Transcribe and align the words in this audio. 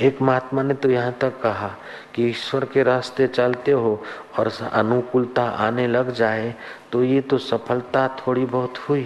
एक 0.00 0.20
महात्मा 0.22 0.62
ने 0.62 0.74
तो 0.74 0.90
यहाँ 0.90 1.12
तक 1.20 1.40
कहा 1.40 1.68
कि 2.14 2.24
ईश्वर 2.26 2.64
के 2.64 2.82
रास्ते 2.82 3.26
चलते 3.26 3.72
हो 3.72 4.02
और 4.38 4.50
अनुकूलता 4.72 5.42
आने 5.42 5.86
लग 5.86 6.10
जाए 6.10 6.54
तो 6.92 7.02
ये 7.04 7.20
तो 7.20 7.38
सफलता 7.38 8.06
थोड़ी 8.20 8.44
बहुत 8.46 8.78
हुई। 8.78 9.02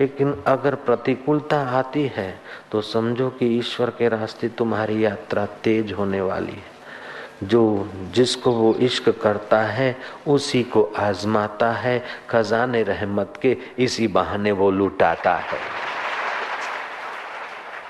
लेकिन 0.00 0.34
अगर 0.46 0.74
प्रतिकूलता 0.74 1.60
आती 1.78 2.06
है 2.16 2.40
तो 2.72 2.80
समझो 2.80 3.28
कि 3.30 3.46
ईश्वर 3.58 3.90
के 3.90 4.08
रास्ते 4.08 4.48
तुम्हारी 4.48 5.04
यात्रा 5.04 5.46
तेज 5.46 5.92
होने 5.92 6.20
वाली 6.20 6.52
है। 6.52 6.70
जो 7.42 7.88
जिसको 8.14 8.52
वो 8.52 8.74
इश्क 8.74 9.08
करता 9.22 9.60
है, 9.62 9.96
उसी 10.26 10.62
को 10.62 10.82
आजमाता 10.98 11.72
है। 11.72 12.02
खजाने 12.30 12.82
रहमत 12.82 13.38
के 13.42 13.56
इसी 13.78 14.08
बहाने 14.08 14.52
वो 14.52 14.70
लुटाता 14.70 15.34
है। 15.36 15.58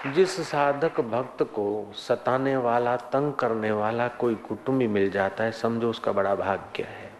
जिस 0.04 0.40
साधक 0.40 1.00
भक्त 1.00 1.42
को 1.54 1.92
सताने 1.96 2.56
वाला, 2.56 2.94
तंग 2.96 3.32
करने 3.32 3.70
वाला 3.72 4.06
कोई 4.10 4.34
कुटुंबी 4.46 4.86
मिल 4.86 5.10
जाता 5.10 5.44
है, 5.44 5.52
समझो 5.52 5.90
उसका 5.90 6.12
बड़ा 6.12 6.34
भाग्य 6.34 6.82
है। 6.82 7.10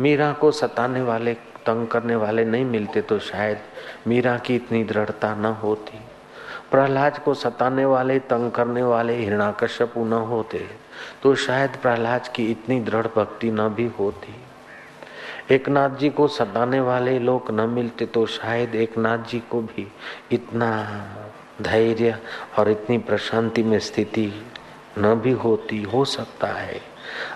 मीरा 0.00 0.32
को 0.32 0.50
सताने 0.50 1.02
वाले, 1.02 1.34
तंग 1.66 1.86
करने 1.86 2.14
वाले 2.16 2.44
नहीं 2.44 2.64
मिलते 2.64 3.02
तो 3.02 3.18
शायद 3.18 3.58
मीरा 4.06 4.36
की 4.38 4.54
इतनी 4.56 4.82
दृढ़ता 4.84 5.34
न 5.34 5.46
होती। 5.62 5.98
प्रहलाद 6.70 7.18
को 7.18 7.34
सताने 7.34 7.84
वाले, 7.84 8.18
तंग 8.20 8.50
करने 8.50 8.82
वाले 8.82 9.16
हिरणाकश्यपु 9.16 10.04
न 10.04 10.12
होते 10.12 10.66
तो 11.22 11.34
शायद 11.34 11.76
प्रहलाद 11.82 12.28
की 12.28 12.50
इतनी 12.50 12.80
दृढ़ 12.80 13.06
भक्ति 13.06 13.50
न 13.50 13.68
भी 13.68 13.86
होती। 13.98 14.34
एकनाथ 15.50 15.90
जी 15.90 16.08
को 16.10 16.26
सताने 16.28 16.80
वाले 16.80 17.18
लोग 17.18 17.50
न 17.50 17.68
मिलते 17.68 18.06
तो 18.06 18.24
शायद 18.26 18.74
एकनाथ 18.74 19.18
जी 19.28 19.40
को 19.50 19.60
भी 19.60 19.86
इतना 20.32 20.70
धैर्य 21.62 22.18
और 22.58 22.70
इतनी 22.70 22.98
प्रशांति 22.98 23.62
में 23.62 23.78
स्थिति 23.78 24.46
न 24.98 25.14
भी 25.14 25.30
होती 25.30 25.82
हो 25.82 26.04
सकता 26.04 26.46
है। 26.46 26.80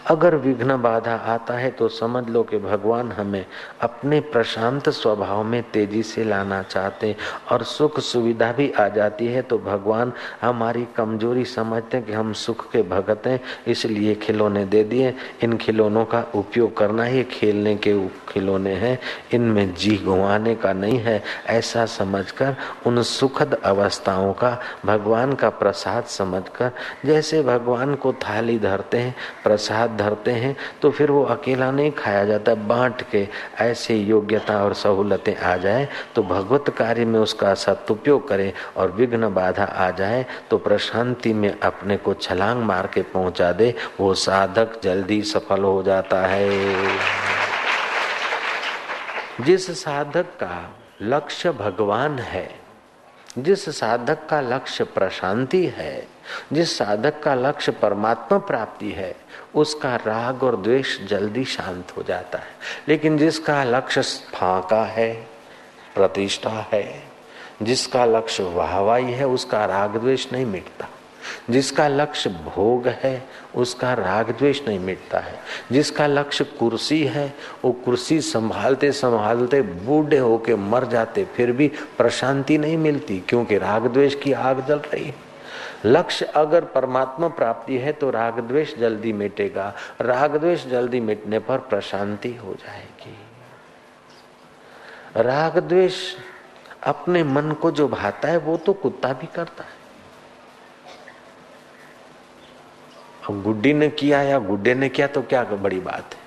अगर 0.06 0.34
विघ्न 0.36 0.76
बाधा 0.82 1.14
आता 1.26 1.54
है 1.54 1.70
तो 1.70 1.88
समझ 1.88 2.28
लो 2.28 2.42
कि 2.42 2.58
भगवान 2.58 3.12
हमें 3.12 3.44
अपने 3.80 4.20
प्रशांत 4.20 4.88
स्वभाव 4.88 5.42
में 5.44 5.62
तेज़ी 5.70 6.02
से 6.02 6.24
लाना 6.24 6.62
चाहते 6.62 7.06
हैं 7.06 7.16
और 7.52 7.62
सुख 7.62 7.98
सुविधा 8.00 8.52
भी 8.52 8.70
आ 8.70 8.88
जाती 8.88 9.26
है 9.26 9.42
तो 9.42 9.58
भगवान 9.58 10.12
हमारी 10.42 10.86
कमज़ोरी 10.96 11.44
समझते 11.44 11.96
हैं 11.96 12.06
कि 12.06 12.12
हम 12.12 12.32
सुख 12.32 12.70
के 12.72 12.82
भगत 12.82 13.26
हैं, 13.26 13.40
इसलिए 13.68 14.14
खिलौने 14.14 14.64
दे 14.64 14.82
दिए। 14.84 15.14
इन 15.42 15.56
खिलौनों 15.56 16.04
का 16.04 16.24
उपयोग 16.34 16.76
करना 16.76 17.04
ही 17.04 17.22
खेलने 17.24 17.74
के 17.76 17.94
खिलौने 18.28 18.74
हैं। 18.74 18.98
इनमें 19.34 19.74
जी 19.74 19.96
गुवाने 19.96 20.54
का 20.54 20.72
नहीं 20.72 20.98
है। 20.98 21.22
ऐसा 21.46 21.84
समझकर, 21.86 22.56
उन 22.86 23.02
सुखद 23.02 23.54
अवस्थाओं 23.64 24.32
का 24.32 24.58
भगवान 24.86 25.34
का 25.34 25.48
प्रसाद 25.48 26.04
समझकर, 26.04 26.70
जैसे 27.06 27.42
भगवान 27.42 27.94
को 27.94 28.12
थाली 28.12 28.58
धरते 28.58 28.98
हैं, 28.98 29.14
प्रसाद 29.44 29.95
धरते 29.96 30.30
हैं 30.32 30.56
तो 30.82 30.90
फिर 30.90 31.10
वो 31.10 31.22
अकेला 31.26 31.70
नहीं 31.70 31.90
खाया 31.92 32.24
जाता। 32.24 32.54
बांट 32.54 33.02
के 33.10 33.26
ऐसे 33.60 33.96
योग्यता 33.96 34.62
और 34.64 34.74
सहूलतें 34.74 35.36
आ 35.36 35.56
जाए 35.56 35.88
तो 36.14 36.22
भगवत 36.24 36.70
कार्य 36.78 37.04
में 37.04 37.18
उसका 37.20 37.54
सदुपयोग 37.54 38.28
करें 38.28 38.52
और 38.76 38.90
विघ्न 38.92 39.32
बाधा 39.34 39.64
आ 39.64 39.90
जाए 39.90 40.24
तो 40.50 40.58
प्रशांति 40.58 41.32
में 41.34 41.50
अपने 41.60 41.96
को 41.96 42.14
छलांग 42.14 42.62
मार 42.62 42.86
के 42.86 43.02
पहुँचा 43.14 43.52
दे। 43.52 43.74
वो 44.00 44.12
साधक 44.16 44.80
जल्दी 44.82 45.22
सफल 45.22 45.62
हो 45.62 45.82
जाता 45.82 46.20
है। 46.26 46.86
जिस 49.40 49.70
साधक 49.80 50.26
का 50.40 50.54
लक्ष्य 51.02 51.50
भगवान 51.52 52.18
है 52.18 52.48
जिस 53.38 53.78
साधक 53.78 54.18
का 54.30 54.40
लक्ष्य 54.40 54.84
प्रशांति 54.84 55.66
है, 55.66 56.08
जिस 56.52 56.78
साधक 56.78 57.22
का 57.22 57.34
लक्ष्य 57.34 57.72
परमात्मा 57.72 58.38
प्राप्ति 58.38 58.90
है, 58.90 59.16
उसका 59.54 59.96
राग 59.96 60.42
और 60.42 60.56
द्वेष 60.56 61.00
जल्दी 61.00 61.44
शांत 61.44 61.96
हो 61.96 62.02
जाता 62.02 62.38
है। 62.38 62.48
लेकिन 62.88 63.18
जिसका 63.18 63.64
लक्ष्य 63.64 64.02
फाका 64.34 64.84
है, 64.84 65.28
प्रतिष्ठा 65.94 66.68
है, 66.72 67.02
जिसका 67.62 68.04
लक्ष्य 68.04 68.42
वाहवाही 68.42 69.12
है, 69.12 69.26
उसका 69.26 69.64
राग 69.64 69.96
द्वेष 69.96 70.32
नहीं 70.32 70.46
मिटता। 70.46 70.88
जिसका 71.50 71.88
लक्ष्य 71.88 72.30
भोग 72.30 72.86
है, 72.86 73.26
उसका 73.54 73.94
राग 73.94 74.30
द्वेष 74.30 74.68
नहीं 74.68 74.78
मिटता 74.78 75.18
है। 75.18 75.38
जिसका 75.72 76.06
लक्ष्य 76.06 76.44
कुर्सी 76.44 77.04
है, 77.04 77.34
वो 77.64 77.72
कुर्सी 77.72 78.20
संभालते 78.20 78.92
संभालते 78.92 79.62
बूढ़े 79.62 80.18
होके 80.18 80.54
मर 80.54 80.84
जाते, 80.84 81.24
फिर 81.24 81.52
भी 81.52 81.72
प्रशांति 81.98 82.58
नहीं 82.58 82.76
मिलती, 82.76 83.20
क्योंकि 83.28 83.58
राग 83.58 83.86
द्वेष 83.86 84.14
की 84.14 84.32
आग 84.32 84.66
जल 84.66 84.78
रही 84.78 85.04
है। 85.04 85.26
लक्ष्य 85.84 86.24
अगर 86.24 86.64
परमात्मा 86.64 87.28
प्राप्ति 87.28 87.78
है 87.78 87.92
तो 87.92 88.10
राग 88.10 88.40
द्वेष 88.40 88.76
जल्दी 88.76 89.12
मिटेगा। 89.12 89.74
राग 90.00 90.36
द्वेष 90.36 90.66
जल्दी 90.66 91.00
मिटने 91.00 91.38
पर 91.38 91.58
प्रशांति 91.58 92.34
हो 92.34 92.54
जाएगी। 92.54 93.18
राग 95.16 95.58
द्वेष 95.58 95.94
अपने 96.82 97.24
मन 97.24 97.52
को 97.52 97.70
जो 97.70 97.88
भाता 97.88 98.28
है, 98.28 98.36
वो 98.36 98.56
तो 98.56 98.72
कुत्ता 98.72 99.12
भी 99.12 99.26
करता 99.26 99.64
है। 99.64 99.75
गुड्डी 103.32 103.72
ने 103.72 103.88
किया 103.88 104.22
या 104.22 104.38
गुड्डे 104.38 104.74
ने 104.74 104.88
किया 104.88 105.06
तो 105.06 105.22
क्या 105.22 105.42
बड़ी 105.44 105.80
बात 105.80 106.14
है? 106.14 106.24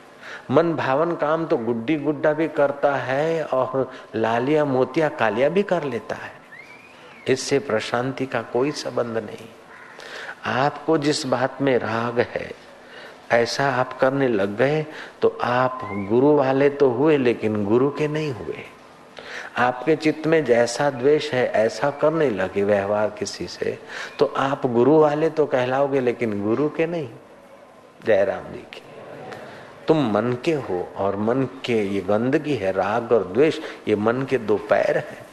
मन 0.52 0.74
भावन 0.74 1.12
काम 1.16 1.46
तो 1.46 1.58
गुड्डी 1.58 1.96
गुड्डा 1.96 2.34
भी 2.34 2.48
करता 2.48 2.96
है 2.96 3.44
और 3.44 3.92
लालिया 4.16 4.66
मोतिया 4.66 5.10
कालिया 5.10 5.50
भी 5.50 5.64
कर 5.64 5.84
लेता 5.84 6.16
है। 6.16 6.32
इससे 7.28 7.60
प्रशांति 7.60 8.26
का 8.26 8.42
कोई 8.42 8.72
संबंध 8.72 9.18
नहीं। 9.18 9.48
आपको 10.46 10.98
जिस 10.98 11.26
बात 11.26 11.62
में 11.62 11.78
राग 11.78 12.20
है, 12.20 12.52
ऐसा 13.32 13.70
आप 13.72 13.98
करने 14.00 14.28
लग 14.28 14.58
गए 14.58 14.86
तो 15.22 15.38
आप 15.44 15.80
गुरु 16.10 16.34
वाले 16.36 16.70
तो 16.70 16.90
हुए 16.90 17.18
लेकिन 17.18 17.64
गुरु 17.66 17.90
के 17.90 18.08
नहीं 18.08 18.32
हुए। 18.34 18.64
आपके 19.58 19.96
चित्त 19.96 20.28
में 20.28 20.44
जैसा 20.46 20.90
द्वेष 20.90 21.32
है, 21.34 21.46
ऐसा 21.48 21.90
करने 21.92 22.30
लगे 22.30 22.64
व्यवहार 22.64 23.10
किसी 23.20 23.48
से 23.48 23.78
तो 24.20 24.26
आप 24.38 24.66
गुरु 24.66 24.98
वाले 25.00 25.30
तो 25.30 25.46
कहलाओगे, 25.46 26.00
लेकिन 26.00 26.42
गुरु 26.44 26.70
के 26.70 26.86
नहीं। 26.86 27.10
जयराम 28.06 28.52
जी 28.54 28.66
की। 28.74 28.82
तुम 29.88 30.10
मन 30.12 30.36
के 30.46 30.54
हो, 30.54 30.88
और 30.98 31.16
मन 31.16 31.48
के 31.66 31.82
ये 31.84 32.02
गंदगी 32.02 32.56
है, 32.56 32.72
राग 32.72 33.12
और 33.12 33.24
द्वेष, 33.24 33.60
ये 33.88 33.96
मन 33.96 34.22
के 34.22 34.38
दो 34.38 34.58
पैर 34.70 34.98
हैं। 34.98 35.26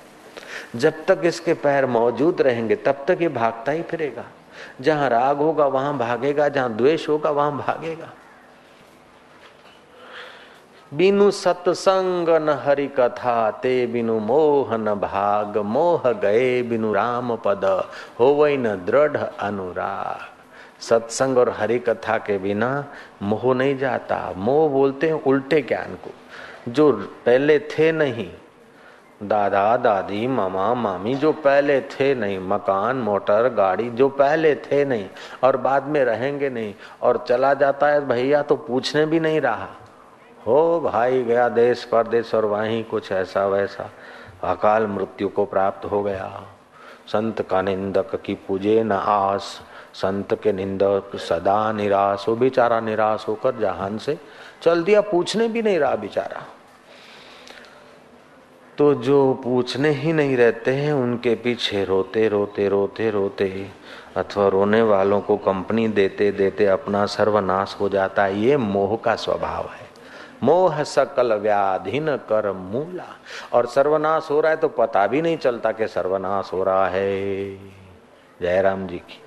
जब 0.77 1.05
तक 1.05 1.21
इसके 1.25 1.55
पैर 1.55 1.87
मौजूद 1.87 2.41
रहेंगे, 2.41 2.77
तब 2.77 3.05
तक 3.09 3.19
ये 3.23 3.29
भागता 3.29 3.73
ही 3.73 3.83
फिरेगा। 3.83 4.25
जहाँ 4.81 5.09
राग 5.09 5.39
होगा, 5.39 5.67
वहाँ 5.67 5.97
भागेगा, 5.99 6.49
जहाँ 6.49 6.77
द्वेष 6.77 7.09
होगा, 7.09 7.31
वहाँ 7.31 7.57
भागेगा। 7.59 8.13
बिनु 10.95 11.31
सत्संग 11.31 12.29
न 12.29 12.63
हरि 12.65 12.87
कथा, 12.87 13.51
ते 13.51 13.87
बिनु 13.87 14.19
मोह 14.19 14.77
न 14.77 14.95
भाग, 14.95 15.59
मोह 15.59 16.13
गए 16.13 16.63
बिनु 16.63 16.93
राम 16.93 17.37
पद 17.37 17.85
हो 18.21 18.27
वही 18.27 18.57
न 18.57 18.69
दृढ़ 18.69 19.17
अनुराग। 19.17 20.83
सत्संग 20.83 21.39
और 21.39 21.51
हरि 21.51 21.79
कथा 21.79 22.19
के 22.19 22.39
बिना 22.39 22.85
मोह 23.23 23.55
नहीं 23.55 23.79
जाता। 23.79 24.33
मोह 24.37 24.71
बोलते 24.71 25.07
हैं 25.07 25.23
उल्टे 25.25 25.63
ज्ञान 25.63 25.95
को। 25.95 26.11
जो 26.71 26.93
पहले 27.27 27.59
थे 27.59 27.93
नहीं, 27.93 28.31
दादा, 29.23 29.77
दादी, 29.77 30.27
मामा, 30.27 30.75
मामी, 30.75 31.15
जो 31.15 31.33
पहले 31.33 31.81
थे 31.81 32.15
नहीं, 32.15 32.39
मकान, 32.39 32.97
मोटर, 32.97 33.49
गाड़ी, 33.49 33.91
जो 33.91 34.09
पहले 34.09 34.55
थे 34.55 34.85
नहीं, 34.85 35.07
और 35.43 35.57
बाद 35.57 35.85
में 35.85 36.05
रहेंगे 36.05 36.51
नहीं, 36.51 36.75
और 37.03 37.25
चला 37.29 37.55
जाता 37.55 37.87
है, 37.87 38.09
भैया 38.09 38.43
तो 38.43 38.57
पूछने 38.57 39.07
भी 39.07 39.21
नहीं 39.21 39.41
रहा। 39.41 39.69
हो 40.47 40.81
भाई 40.81 41.23
गया 41.23 41.49
देश 41.49 41.85
परदेश 41.85 42.35
और 42.35 42.45
वहीं 42.45 42.85
कुछ 42.85 43.13
ऐसा 43.13 43.47
वैसा। 43.47 43.91
अकाल 44.45 44.87
मृत्यु 44.87 45.29
को 45.29 45.45
प्राप्त 45.45 45.85
हो 45.85 46.03
गया। 46.03 46.43
संत 47.07 47.43
का 47.43 47.63
निंदक 47.63 48.17
की 48.17 48.35
पूजे 48.35 48.83
न 48.85 48.93
आस। 48.93 49.63
संत 49.95 50.43
के 50.43 50.53
निंदक 50.53 51.17
सदा 51.17 51.73
निराश 51.73 52.25
हो। 52.29 52.37
बेचारा 52.37 52.81
निराश 52.81 53.25
होकर 53.29 53.57
जहान 53.57 53.99
से 53.99 54.19
चल 54.63 54.83
दिया। 54.85 55.01
पूछने 55.01 55.49
भी 55.49 55.63
नहीं 55.63 55.79
रहा 55.79 55.97
बेचारा। 55.97 56.43
तो 58.79 58.95
जो 58.95 59.35
पूछने 59.45 59.89
ही 59.89 60.13
नहीं 60.13 60.37
रहते 60.37 60.71
हैं, 60.71 60.93
उनके 60.93 61.35
पीछे 61.35 61.85
रोते 61.85 62.29
रोते 62.29 62.69
रोते 62.69 63.11
रोते 63.11 63.71
अथवा 64.17 64.49
रोने 64.49 64.83
वालों 64.83 65.21
को 65.21 65.37
कंपनी 65.37 65.89
देते 65.89 66.33
देते 66.33 66.67
अपना 66.67 67.07
सर्वनाश 67.07 67.77
हो 67.81 67.89
जाता 67.89 68.25
है। 68.25 68.41
ये 68.41 68.57
मोह 68.57 68.97
का 68.97 69.15
स्वभाव 69.15 69.65
है। 69.65 69.86
मोह 70.43 70.83
सकल 70.83 71.35
व्याधीन 71.35 72.17
कर 72.17 72.53
मूला। 72.53 73.17
और 73.53 73.67
सर्वनाश 73.67 74.29
हो 74.31 74.41
रहा 74.41 74.51
है 74.51 74.57
तो 74.57 74.69
पता 74.69 75.07
भी 75.07 75.23
नहीं 75.23 75.39
चलता 75.39 75.73
कि 75.73 75.89
सर्वनाश 75.89 76.51
हो 76.53 76.65
रहा 76.65 76.89
है। 76.89 77.57
जयराम 78.41 78.87
जी 78.87 78.99
की। 78.99 79.23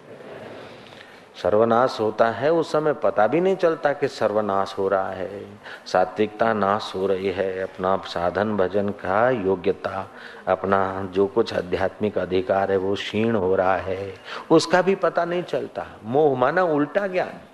सर्वनाश 1.44 1.98
होता 2.00 2.28
है, 2.28 2.52
उस 2.52 2.72
समय 2.72 2.94
पता 2.94 3.28
भी 3.28 3.42
नहीं 3.42 3.56
चलता 3.56 3.94
कि 3.94 4.08
सर्वनाश 4.08 4.76
हो 4.78 4.88
रहा 4.88 5.10
है। 5.10 5.60
सात्विकता 5.86 6.54
नाश 6.54 6.92
हो 6.96 7.08
रही 7.08 7.30
है, 7.30 7.60
अपना 7.60 7.98
साधन 7.98 8.58
भजन 8.58 8.90
का 8.90 9.30
योग्यता, 9.30 10.10
अपना 10.48 11.10
जो 11.12 11.28
कुछ 11.28 11.54
आध्यात्मिक 11.54 12.18
अधिकार 12.18 12.72
है 12.72 12.78
वो 12.78 12.96
क्षीण 12.96 13.36
हो 13.36 13.56
रहा 13.56 13.78
है। 13.78 14.14
उसका 14.52 14.82
भी 14.82 14.96
पता 14.96 15.26
नहीं 15.26 15.44
चलता। 15.44 15.86
मोह 16.04 16.38
माना 16.38 16.64
उल्टा 16.64 17.08
ज्ञान। 17.08 17.49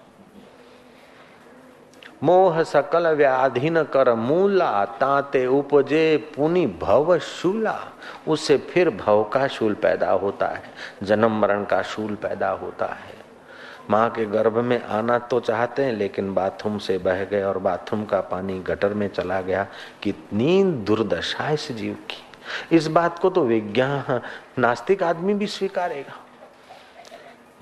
मोह 2.24 2.62
सकल 2.64 3.08
व्याधीन 3.08 3.84
कर 3.84 4.14
मूला, 4.14 4.86
ताते 4.86 5.46
उपजे 5.48 6.18
पुनि 6.36 6.66
भव 6.82 7.18
शूला। 7.20 7.80
उससे 8.28 8.58
फिर 8.58 8.90
भव 8.90 9.24
का 9.24 9.48
शूल 9.48 9.74
पैदा 9.74 10.12
होता 10.12 10.48
है, 10.48 10.64
जन्म 11.04 11.40
मरण 11.40 11.64
का 11.66 11.82
शूल 11.82 12.16
पैदा 12.16 12.50
होता 12.50 12.86
है। 12.86 13.14
माँ 13.90 14.10
के 14.10 14.26
गर्भ 14.26 14.58
में 14.58 14.84
आना 14.84 15.18
तो 15.20 15.40
चाहते 15.40 15.84
हैं, 15.84 15.94
लेकिन 15.94 16.34
बाथरूम 16.34 16.78
से 16.78 16.98
बह 16.98 17.24
गए 17.24 17.44
और 17.44 17.58
बाथरूम 17.58 18.06
का 18.06 18.22
पानी 18.22 18.60
गटर 18.60 18.94
में 18.94 19.08
चला 19.08 19.42
गया। 19.42 19.68
कितनी 20.04 20.64
दुर्दशा 20.64 21.50
इस 21.50 21.72
जीव 21.72 21.94
की। 21.94 22.76
इस 22.76 22.88
बात 22.88 23.20
को 23.20 23.30
तो 23.30 23.44
विज्ञान, 23.44 24.22
नास्तिक 24.60 25.04
आदमी 25.04 25.34
भी 25.34 25.48
स्वीकारेगा। 25.48 26.25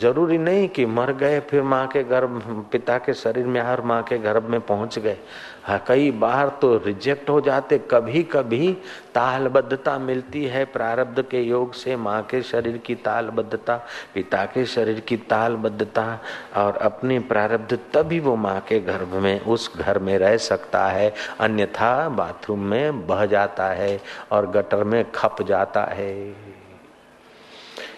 ज़रूरी 0.03 0.37
नहीं 0.37 0.67
कि 0.69 0.85
मर 0.87 1.11
गए, 1.13 1.39
फिर 1.39 1.61
माँ 1.63 1.85
के 1.87 2.03
गर्भ 2.03 2.65
पिता 2.71 2.97
के 2.97 3.13
शरीर 3.13 3.45
में 3.45 3.61
हर 3.61 3.81
माँ 3.83 4.01
के 4.03 4.17
गर्भ 4.19 4.49
में 4.49 4.59
पहुँच 4.61 4.99
गए। 4.99 5.17
हाँ 5.63 5.77
कई 5.87 6.09
बार 6.13 6.49
तो 6.61 6.75
रिजेक्ट 6.77 7.29
हो 7.29 7.39
जाते 7.41 7.77
कभी 7.91 8.23
कभी 8.23 8.71
तालबद्धता 9.13 9.97
मिलती 9.99 10.43
है 10.45 10.63
प्रारब्ध 10.67 11.21
के 11.21 11.41
योग 11.41 11.73
से, 11.73 11.95
माँ 11.95 12.21
के 12.21 12.41
शरीर 12.41 12.77
की 12.77 12.95
तालबद्धता, 12.97 13.75
पिता 14.13 14.43
के 14.45 14.65
शरीर 14.65 14.99
की 14.99 15.17
तालबद्धता, 15.29 16.19
और 16.57 16.77
अपनी 16.81 17.19
प्रारब्ध 17.21 17.77
तभी 17.93 18.19
वो 18.19 18.35
माँ 18.37 18.59
के 18.59 18.79
गर्भ 18.81 19.13
में, 19.15 19.39
उस 19.41 19.71
घर 19.77 19.99
में 19.99 20.17
रह 20.17 20.37
सकता 20.39 20.85
है। 20.87 21.13
अन्यथा 21.39 22.09
बाथरूम 22.09 22.65
में 22.65 23.07
बह 23.07 23.25
जाता 23.25 23.67
है 23.73 23.99
और 24.31 24.51
गटर 24.51 24.83
में 24.83 25.05
खप 25.11 25.41
जाता 25.41 25.83
है। 25.91 26.13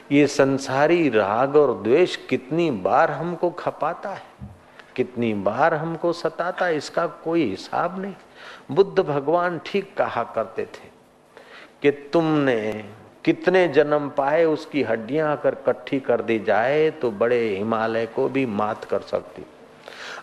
ये 0.09 0.25
संसारी 0.27 1.09
राग 1.09 1.55
और 1.55 1.73
द्वेष 1.83 2.15
कितनी 2.29 2.69
बार 2.71 3.11
हमको 3.11 3.49
खपाता 3.49 4.09
है, 4.09 4.49
कितनी 4.95 5.33
बार 5.35 5.73
हमको 5.73 6.11
सताता 6.13 6.65
है, 6.65 6.75
इसका 6.77 7.05
कोई 7.23 7.43
हिसाब 7.43 7.99
नहीं। 8.01 8.13
बुद्ध 8.71 8.99
भगवान 8.99 9.59
ठीक 9.65 9.95
कहा 9.97 10.23
करते 10.35 10.65
थे 10.65 10.89
कि 11.81 11.91
तुमने 12.13 12.83
कितने 13.25 13.67
जन्म 13.67 14.09
पाए, 14.09 14.43
उसकी 14.45 14.83
हड्डियाँ 14.83 15.31
अगर 15.31 15.53
इकट्ठी 15.53 15.99
कर 15.99 16.21
दी 16.21 16.37
जाए 16.39 16.89
तो 16.91 17.11
बड़े 17.13 17.39
हिमालय 17.49 18.05
को 18.05 18.27
भी 18.29 18.45
मात 18.45 18.83
कर 18.85 18.99
सकती। 19.01 19.45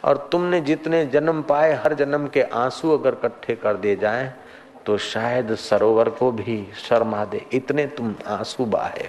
और 0.05 0.29
तुमने 0.32 0.61
जितने 0.61 1.05
जन्म 1.06 1.43
पाए, 1.43 1.73
हर 1.75 1.94
जन्म 1.94 2.26
के 2.26 2.43
आँसू 2.43 2.90
अगर 2.90 3.12
इकट्ठे 3.14 3.55
कर 3.56 3.76
दिए 3.76 3.96
जाए 3.96 4.32
तो 4.87 4.96
शायद 5.00 5.55
सरोवर 5.56 6.08
को 6.11 6.31
भी 6.32 6.67
शर्मा 6.79 7.25
दे, 7.25 7.44
इतने 7.52 7.87
तुम 7.88 8.14
आँसू 8.29 8.64
बहाए। 8.67 9.08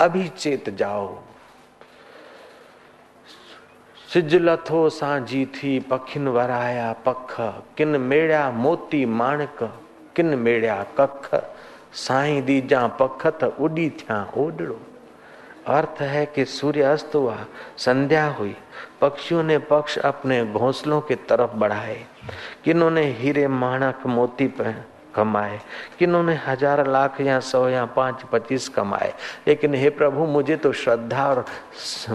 अभी 0.00 0.28
चेत 0.28 0.70
जाओ। 0.70 1.18
सिजलथो 4.12 4.88
साजी 4.88 5.46
थी 5.46 5.78
पखिन 5.80 6.28
वराया 6.28 6.92
पख, 6.92 7.40
किन 7.76 7.88
मेड़ा 7.88 8.50
मोती 8.50 9.04
माणक, 9.06 9.80
किन 10.16 10.26
मेड़ा 10.26 10.84
कख। 11.00 11.54
साई 11.92 12.40
दीजा 12.40 12.86
पखत 12.86 13.44
उड़ी 13.60 13.90
थिया 13.90 14.32
ओडड़ो। 14.36 14.80
अर्थ 15.66 16.02
है 16.02 16.26
कि 16.26 16.44
सूर्य 16.44 16.82
अस्त 16.82 17.14
हुआ, 17.14 17.36
संध्या 17.76 18.26
हुई। 18.26 18.56
पक्षियों 19.00 19.42
ने 19.42 19.58
पक्ष 19.58 19.98
अपने 19.98 20.44
घोंसलों 20.44 21.00
की 21.00 21.14
तरफ़ 21.14 21.50
बढ़ाए। 21.50 22.04
किन्होंने 22.64 23.06
हीरे 23.06 23.48
माणक 23.48 24.06
मोती 24.06 24.46
पर 24.46 24.84
कमाए। 25.16 25.58
किन्होंने 25.98 26.34
हज़ार 26.46 26.86
लाख 26.86 27.20
या 27.20 27.38
सौ 27.42 27.68
या 27.68 27.84
पाँच, 27.86 28.22
पच्चीस 28.32 28.68
कमाए। 28.68 29.12
लेकिन 29.48 29.74
हे 29.74 29.90
प्रभु, 29.92 30.26
मुझे 30.26 30.56
तो 30.56 30.72
श्रद्धा 30.74 31.28
और 31.28 31.44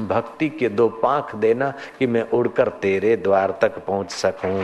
भक्ति 0.07 0.49
के 0.49 0.69
दो 0.69 0.89
पांख 1.03 1.35
देना 1.37 1.73
कि 1.99 2.07
मैं 2.07 2.29
उड़कर 2.29 2.69
तेरे 2.81 3.15
द्वार 3.17 3.57
तक 3.61 3.85
पहुँच 3.85 4.11
सकूँ। 4.11 4.59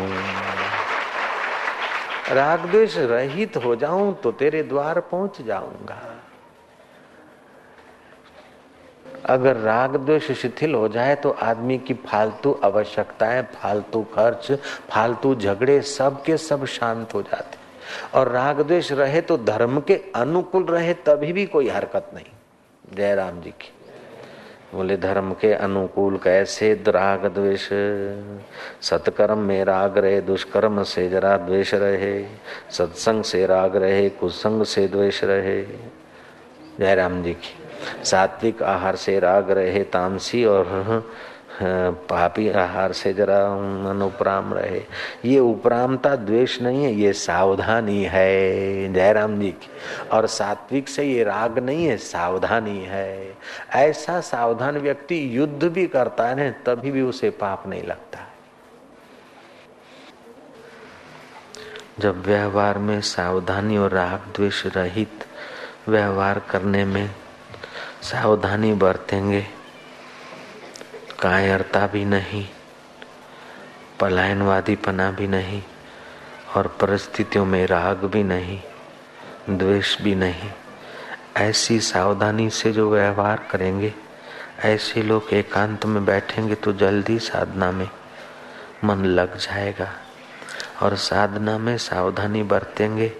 राग 2.27 2.65
द्वेष 2.65 2.97
रहित 2.97 3.57
हो 3.57 3.75
जाऊँ 3.75 4.13
तो 4.23 4.31
तेरे 4.33 4.63
द्वार 4.63 4.99
पहुँच 5.01 5.41
जाऊँगा। 5.41 6.01
अगर 9.25 9.55
राग 9.57 9.95
द्वेष 9.95 10.31
शिथिल 10.31 10.73
हो 10.75 10.87
जाए 10.87 11.15
तो 11.15 11.29
आदमी 11.41 11.77
की 11.77 11.93
फालतू 12.05 12.51
आवश्यकताएँ, 12.63 13.41
फालतू 13.53 14.01
खर्च, 14.13 14.51
फालतू 14.89 15.33
झगड़े 15.35 15.81
सब 15.81 16.21
के 16.23 16.37
सब 16.37 16.65
शांत 16.67 17.13
हो 17.13 17.21
जाते। 17.21 17.57
और 18.13 18.27
राग 18.29 18.61
द्वेष 18.61 18.91
रहे 18.91 19.21
तो 19.21 19.37
धर्म 19.37 19.79
के 19.79 20.01
अनुकूल 20.15 20.65
रहे 20.65 20.93
तभी 20.93 21.33
भी 21.33 21.45
कोई 21.45 21.69
हरकत 21.69 22.11
नहीं। 22.13 22.25
जय 22.93 23.15
राम 23.15 23.41
जी 23.41 23.49
की। 23.49 23.71
बोले, 24.75 24.97
धर्म 24.97 25.33
के 25.33 25.53
अनुकूल 25.53 26.17
कैसे 26.17 26.73
राग 26.73 27.25
द्वेष? 27.25 27.69
सत्कर्म 28.81 29.37
में 29.37 29.65
राग 29.65 29.97
रहे, 29.97 30.21
दुष्कर्म 30.21 30.83
से 30.83 31.09
जरा 31.09 31.37
द्वेष 31.37 31.73
रहे। 31.73 32.25
सत्संग 32.71 33.23
से 33.23 33.45
राग 33.45 33.75
रहे, 33.75 34.09
कुसंग 34.09 34.63
से 34.63 34.87
द्वेष 34.87 35.23
रहे। 35.23 35.63
जय 36.79 36.95
राम 36.95 37.23
जी 37.23 37.33
की। 37.33 37.55
सात्विक 38.05 38.63
आहार 38.63 38.95
से 38.95 39.19
राग 39.19 39.51
रहे, 39.51 39.83
तामसी 39.83 40.45
और 40.45 40.65
पापी 41.62 42.50
आहार 42.50 42.94
से 42.94 43.13
जरा 43.13 43.56
मन 43.56 44.02
उपराम 44.02 44.54
रहे। 44.54 44.81
ये 45.25 45.40
उपरामता 45.40 46.16
द्वेष 46.16 46.62
नहीं 46.62 46.84
है, 46.84 46.94
ये 46.94 47.13
सावधानी 47.13 48.04
है, 48.04 48.94
जयराम 48.94 49.40
जी 49.40 49.52
की। 49.52 49.69
और 50.10 50.28
सात्विक 50.28 50.90
से 50.90 51.04
ये 51.04 51.24
राग 51.24 51.60
नहीं 51.60 51.86
है, 51.86 51.98
सावधानी 51.98 52.86
है। 52.86 53.38
ऐसा 53.74 54.22
सावधान 54.22 54.78
व्यक्ति 54.78 55.38
युद्ध 55.38 55.63
भी 55.63 55.88
करता 55.88 56.28
है, 56.28 56.52
तभी 56.52 56.92
भी 56.92 57.02
उसे 57.02 57.30
पाप 57.30 57.68
नहीं 57.68 57.84
लगता। 57.84 58.19
जब 62.00 62.25
व्यवहार 62.25 62.78
में 62.78 63.02
सावधानी 63.02 63.78
और 63.78 63.92
राग 63.92 64.34
द्वेष 64.36 64.66
रहित 64.66 65.25
व्यवहार 65.90 66.42
करने 66.50 66.86
में 66.86 67.12
सावधानी 68.02 68.74
बरतेंगे 68.74 69.55
कायरता 71.25 71.88
भी 71.88 72.06
नहीं, 72.06 72.48
पलायनवादीपना 74.00 75.12
भी 75.12 75.27
नहीं, 75.27 75.63
और 76.56 76.68
परिस्थितियों 76.68 77.45
में 77.45 77.68
राग 77.68 77.98
भी 77.98 78.24
नहीं, 78.24 78.62
द्वेष 79.50 80.01
भी 80.01 80.16
नहीं। 80.16 80.50
ऐसी 81.38 81.80
सावधानी 81.80 82.50
से 82.50 82.72
जो 82.72 82.92
व्यवहार 82.92 83.48
करेंगे, 83.51 83.94
ऐसे 84.64 85.04
लोग 85.04 85.28
एकांत 85.33 85.85
में 85.85 86.06
बैठेंगे 86.06 86.56
तो 86.56 86.73
जल्दी 86.73 87.19
साधना 87.19 87.71
में 87.71 87.90
मन 88.83 89.06
लग 89.06 89.38
जाएगा। 89.38 89.92
और 90.81 90.95
साधना 90.95 91.57
में 91.57 91.78
सावधानी 91.78 92.44
बरतेंगे, 92.44 93.11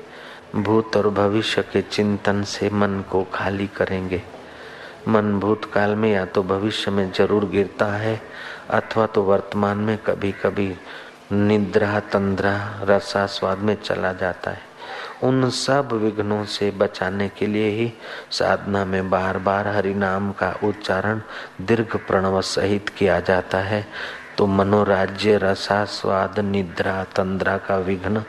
भूत 0.56 0.98
और 0.98 1.10
भविष्य 1.10 1.62
के 1.62 1.82
चिंतन 1.82 2.44
से 2.44 2.70
मन 2.70 3.04
को 3.12 3.24
खाली 3.24 3.68
करेंगे। 3.68 4.22
मन 5.08 5.40
भूतकाल 5.40 5.96
में 5.96 6.12
या 6.12 6.26
तो 6.26 6.44
भविष्य 6.44 6.92
में 6.92 7.12
ज़रूर 7.12 7.46
गिरता 7.46 7.86
है, 7.88 8.22
अथवा 8.70 9.06
तो 9.06 9.24
वर्तमान 9.24 9.78
में 9.78 9.98
कभी 9.98 10.32
कभी 10.44 10.74
निद्रा, 11.32 12.00
तंद्रा 12.00 12.58
रसा 12.84 13.26
स्वाद 13.28 13.58
में 13.58 13.76
चला 13.76 14.14
जाता 14.14 14.52
है। 14.52 14.74
उन 15.24 15.50
सब 15.50 15.92
विघ्नों 15.94 16.44
से 16.46 16.70
बचाने 16.72 17.28
के 17.30 17.46
लिए 17.48 17.70
ही 17.70 17.92
साधना 18.32 18.84
में 18.86 19.10
बार 19.10 19.38
बार 19.38 19.68
हरि 19.68 19.94
नाम 19.94 20.32
का 20.32 20.54
उच्चारण 20.64 21.22
दीर्घ 21.62 21.96
प्रणव 21.98 22.42
सहित 22.42 22.90
किया 22.90 23.20
जाता 23.20 23.60
है। 23.60 23.86
तो 24.38 24.46
मनोराज्य 24.48 25.38
रसा 25.38 25.84
स्वाद 25.86 26.40
निद्रा, 26.40 27.04
तंद्रा 27.16 27.58
का 27.58 27.78
विघ्न 27.78 28.24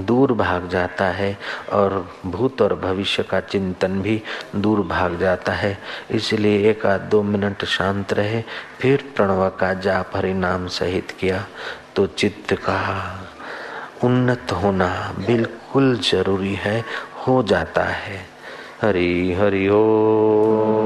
दूर 0.00 0.32
भाग 0.32 0.68
जाता 0.68 1.04
है 1.04 1.38
और 1.72 2.12
भूत 2.26 2.62
और 2.62 2.74
भविष्य 2.74 3.22
का 3.22 3.40
चिंतन 3.40 4.00
भी 4.00 4.22
दूर 4.56 4.80
भाग 4.80 5.18
जाता 5.18 5.52
है। 5.52 5.78
इसलिए 6.10 6.70
एक 6.70 6.86
आध 6.86 7.00
दो 7.00 7.22
मिनट 7.22 7.64
शांत 7.64 8.12
रहे, 8.12 8.42
फिर 8.80 9.04
प्रणव 9.16 9.48
का 9.50 9.72
जाप 9.74 10.16
हरिनाम 10.16 10.66
सहित 10.66 11.10
किया। 11.10 11.44
तो 11.96 12.06
चित्त 12.06 12.52
का 12.52 12.80
उन्नत 14.04 14.52
होना 14.52 15.14
बिल्कुल 15.26 15.96
ज़रूरी 15.96 16.54
है, 16.54 16.84
हो 17.26 17.42
जाता 17.42 17.84
है। 17.84 18.20
हरी 18.82 19.32
हरि 19.32 19.68
ओ 19.68 20.81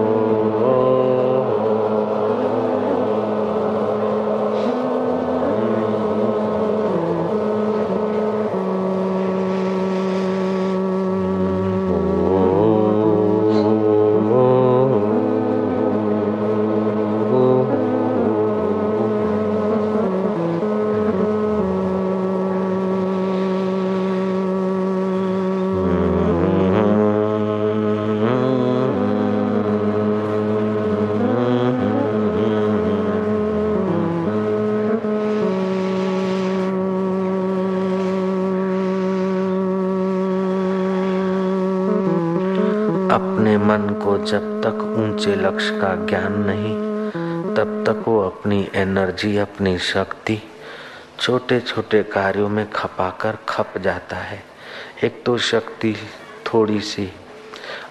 ऊँचे 45.26 45.34
लक्ष्य 45.36 45.78
का 45.80 45.94
ज्ञान 46.06 46.32
नहीं। 46.40 46.74
तब 47.54 47.82
तक 47.86 48.04
वो 48.08 48.20
अपनी 48.20 48.68
एनर्जी, 48.74 49.36
अपनी 49.36 49.78
शक्ति 49.78 50.38
छोटे 51.20 51.58
छोटे 51.60 52.02
कार्यों 52.02 52.48
में 52.48 52.68
खपाकर 52.70 53.38
खप 53.48 53.78
जाता 53.78 54.16
है। 54.16 54.42
एक 55.04 55.22
तो 55.26 55.36
शक्ति 55.38 55.94
थोड़ी 56.46 56.80
सी 56.80 57.08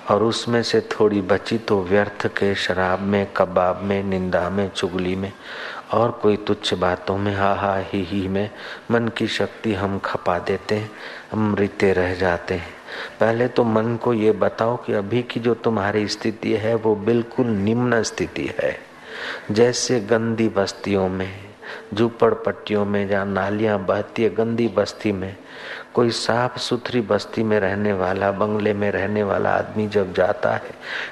और 0.10 0.24
उसमें 0.24 0.62
से 0.64 0.82
थोड़ी 0.92 1.22
बची 1.22 1.58
तो 1.58 1.82
व्यर्थ 1.84 2.28
के 2.28 2.54
शराब 2.56 3.02
में, 3.02 3.28
कबाब 3.38 3.82
में, 3.84 4.04
निंदा 4.04 4.50
में, 4.50 4.70
चुगली 4.70 5.16
में 5.16 5.32
और 5.94 6.12
कोई 6.12 6.38
तुच्छ 6.38 6.74
बातों 6.74 7.18
में 7.18 7.36
हा 7.36 7.54
हा 7.54 7.76
ही 7.84 8.04
ही 8.04 8.28
में 8.28 8.50
मन 8.92 9.08
की 9.08 9.28
शक्ति 9.28 9.74
हम 9.74 10.00
खपा 10.00 10.40
देते 10.40 10.76
हैं, 10.76 10.92
हम 11.32 11.52
मृत्य 11.52 11.92
रह 11.94 12.14
जाते 12.16 12.54
हैं। 12.54 12.75
पहले 13.20 13.48
तो 13.48 13.64
मन 13.64 13.96
को 13.96 14.14
ये 14.14 14.32
बताओ 14.32 14.78
कि 14.78 14.94
अभी 14.94 15.24
की 15.24 15.40
जो 15.40 15.54
तुम्हारी 15.54 16.08
स्थिति 16.08 16.54
है, 16.54 16.76
वो 16.76 16.96
बिल्कुल 16.96 17.48
निम्न 17.48 18.04
स्थिति 18.04 18.52
है। 18.62 18.80
जैसे 19.52 20.00
गंदी 20.00 20.50
बस्तियों 20.50 21.10
में, 21.10 21.32
झूपड़पट्टियों 21.94 22.86
में 22.86 23.08
जहाँ 23.08 23.26
नालियाँ 23.26 23.86
बहती 23.86 24.24
है, 24.24 24.36
गंदी 24.36 24.68
बस्ती 24.68 25.12
में, 25.12 25.36
कोई 25.94 26.10
साफ़ 26.10 26.58
सुथरी 26.60 27.02
बस्ती 27.02 27.44
में 27.44 27.60
रहने 27.60 27.94
वाला, 27.94 28.32
बंगले 28.32 28.74
में 28.74 28.92
रहने 28.92 29.24
वाला 29.24 29.50
आदमी 29.50 29.88
जब 29.88 30.14
जाता 30.14 30.52
है, 30.52 30.72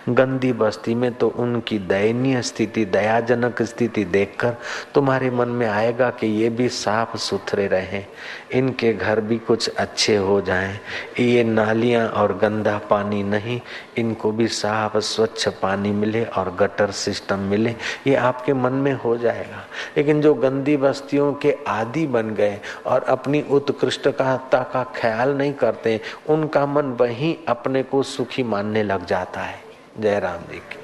गंदी 0.10 0.54
बस्ती 0.54 0.96
में 0.96 1.14
तो 1.14 1.28
उनकी 1.28 1.80
दयनीय 1.80 2.42
स्थिति, 2.42 2.86
दयाजनक 2.86 3.62
स्थिति 3.62 4.06
देखकर 4.06 4.56
तुम्हारे 4.94 5.32
मन 5.32 5.50
में 5.50 5.68
आएगा 5.68 6.10
कि 6.10 6.28
ये 6.28 6.50
भी 6.50 6.70
साफ़ 6.70 7.18
सुथरे 7.18 7.68
रहें। 7.68 8.06
इनके 8.54 8.94
घर 8.94 9.22
भी 9.22 9.38
कुछ 9.38 9.70
अच्छे 9.70 10.16
हो 10.16 10.42
जाएँ। 10.42 10.80
ये 11.20 11.44
नालियाँ 11.44 12.08
और 12.10 12.38
गंदा 12.38 12.78
पानी 12.78 13.24
नहीं, 13.24 13.62
इनको 13.98 14.32
भी 14.32 14.48
साफ़ 14.48 14.98
स्वच्छ 14.98 15.48
पानी 15.48 15.92
मिले 15.92 16.24
और 16.26 16.56
गटर 16.56 16.92
सिस्टम 16.92 17.40
मिले। 17.40 17.76
ये 18.08 18.16
आपके 18.16 18.54
मन 18.54 18.74
में 18.74 18.94
हो 18.94 19.18
जाएगा। 19.18 19.66
लेकिन 19.98 20.22
जो 20.22 20.34
गंदी 20.34 20.78
बस्तियों 20.78 21.34
के 21.34 21.58
आदि 21.68 22.08
बन 22.08 22.30
गए 22.30 22.60
और 22.86 23.04
अपनी 23.04 23.42
उत्कृष्टता 23.42 24.38
का 24.54 24.94
ख्याल 24.96 25.30
नहीं 25.30 25.54
करते, 25.54 26.02
उनका 26.30 26.66
मन 26.66 26.86
वहीं 26.86 27.36
अपने 27.48 27.84
को 27.84 28.04
सुखी 28.04 28.44
मानने 28.44 28.84
लग 28.84 29.06
जाता 29.06 29.42
है। 29.42 29.62
जयराम 30.00 30.52
जी 30.52 30.58
की। 30.58 30.83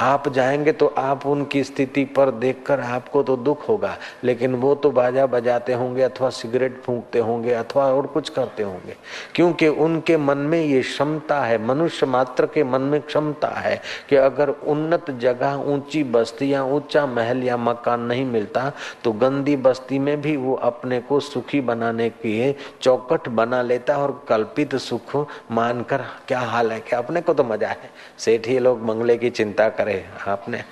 आप 0.00 0.28
जाएँगे 0.28 0.72
तो 0.72 0.86
आप 0.88 1.26
उनकी 1.26 1.62
स्थिति 1.64 2.04
पर 2.06 2.30
देखकर 2.30 2.80
आपको 2.80 3.22
तो 3.22 3.36
दुख 3.36 3.68
होगा, 3.68 3.96
लेकिन 4.24 4.54
वो 4.54 4.74
तो 4.74 4.90
बाजा 4.90 5.26
बजाते 5.26 5.72
होंगे 5.72 6.02
अथवा 6.02 6.30
सिगरेट 6.30 6.80
फूंकते 6.82 7.18
होंगे 7.18 7.52
अथवा 7.52 7.86
और 7.86 8.06
कुछ 8.06 8.28
करते 8.28 8.62
होंगे। 8.62 8.96
क्योंकि 9.34 9.68
उनके 9.68 10.16
मन 10.16 10.38
में 10.38 10.60
ये 10.60 10.80
क्षमता 10.82 11.40
है, 11.40 11.58
मनुष्य 11.66 12.06
मात्र 12.06 12.46
के 12.46 12.64
मन 12.64 12.82
में 12.82 13.00
क्षमता 13.00 13.48
है 13.50 13.80
कि 14.08 14.16
अगर 14.16 14.48
उन्नत 14.48 15.10
जगह, 15.10 15.54
ऊँची 15.54 16.02
बस्ती 16.04 16.52
या 16.52 16.64
ऊँचा 16.64 17.06
महल 17.06 17.42
या 17.42 17.56
मकान 17.56 18.00
नहीं 18.00 18.24
मिलता 18.24 18.70
तो 19.04 19.12
गंदी 19.14 19.56
बस्ती 19.58 19.98
में 19.98 20.20
भी 20.20 20.36
वो 20.36 20.54
अपने 20.54 21.00
को 21.00 21.20
सुखी 21.20 21.60
बनाने 21.60 22.08
के 22.10 22.54
चौकट 22.82 23.28
बना 23.30 23.60
लेता 23.62 23.96
और 23.96 24.24
कल्पित 24.28 24.74
सुख 24.76 25.14
मानकर, 25.50 26.02
क्या 26.28 26.38
हाल 26.40 26.72
है? 26.72 26.78
क्या? 26.80 26.98
अपने 26.98 27.20
को 27.20 27.34
तो 27.34 27.44
मज़ा 27.44 27.68
है। 27.68 27.90
सेठ 28.18 28.46
ही 28.48 28.58
लोग 28.58 28.82
मंगले 28.82 29.16
की 29.16 29.30
चिंता 29.30 29.53
करे। 29.68 30.04
आपने 30.28 30.64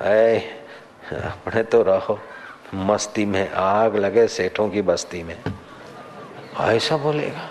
है 0.00 0.38
अपने 1.12 1.62
तो 1.62 1.82
रहो, 1.82 2.18
मस्ती 2.74 3.24
में 3.24 3.50
आग 3.50 3.96
लगे 3.96 4.26
सेठों 4.28 4.68
की 4.70 4.82
बस्ती 4.82 5.22
में। 5.22 5.36
ऐसा 6.60 6.96
बोलेगा 6.96 7.50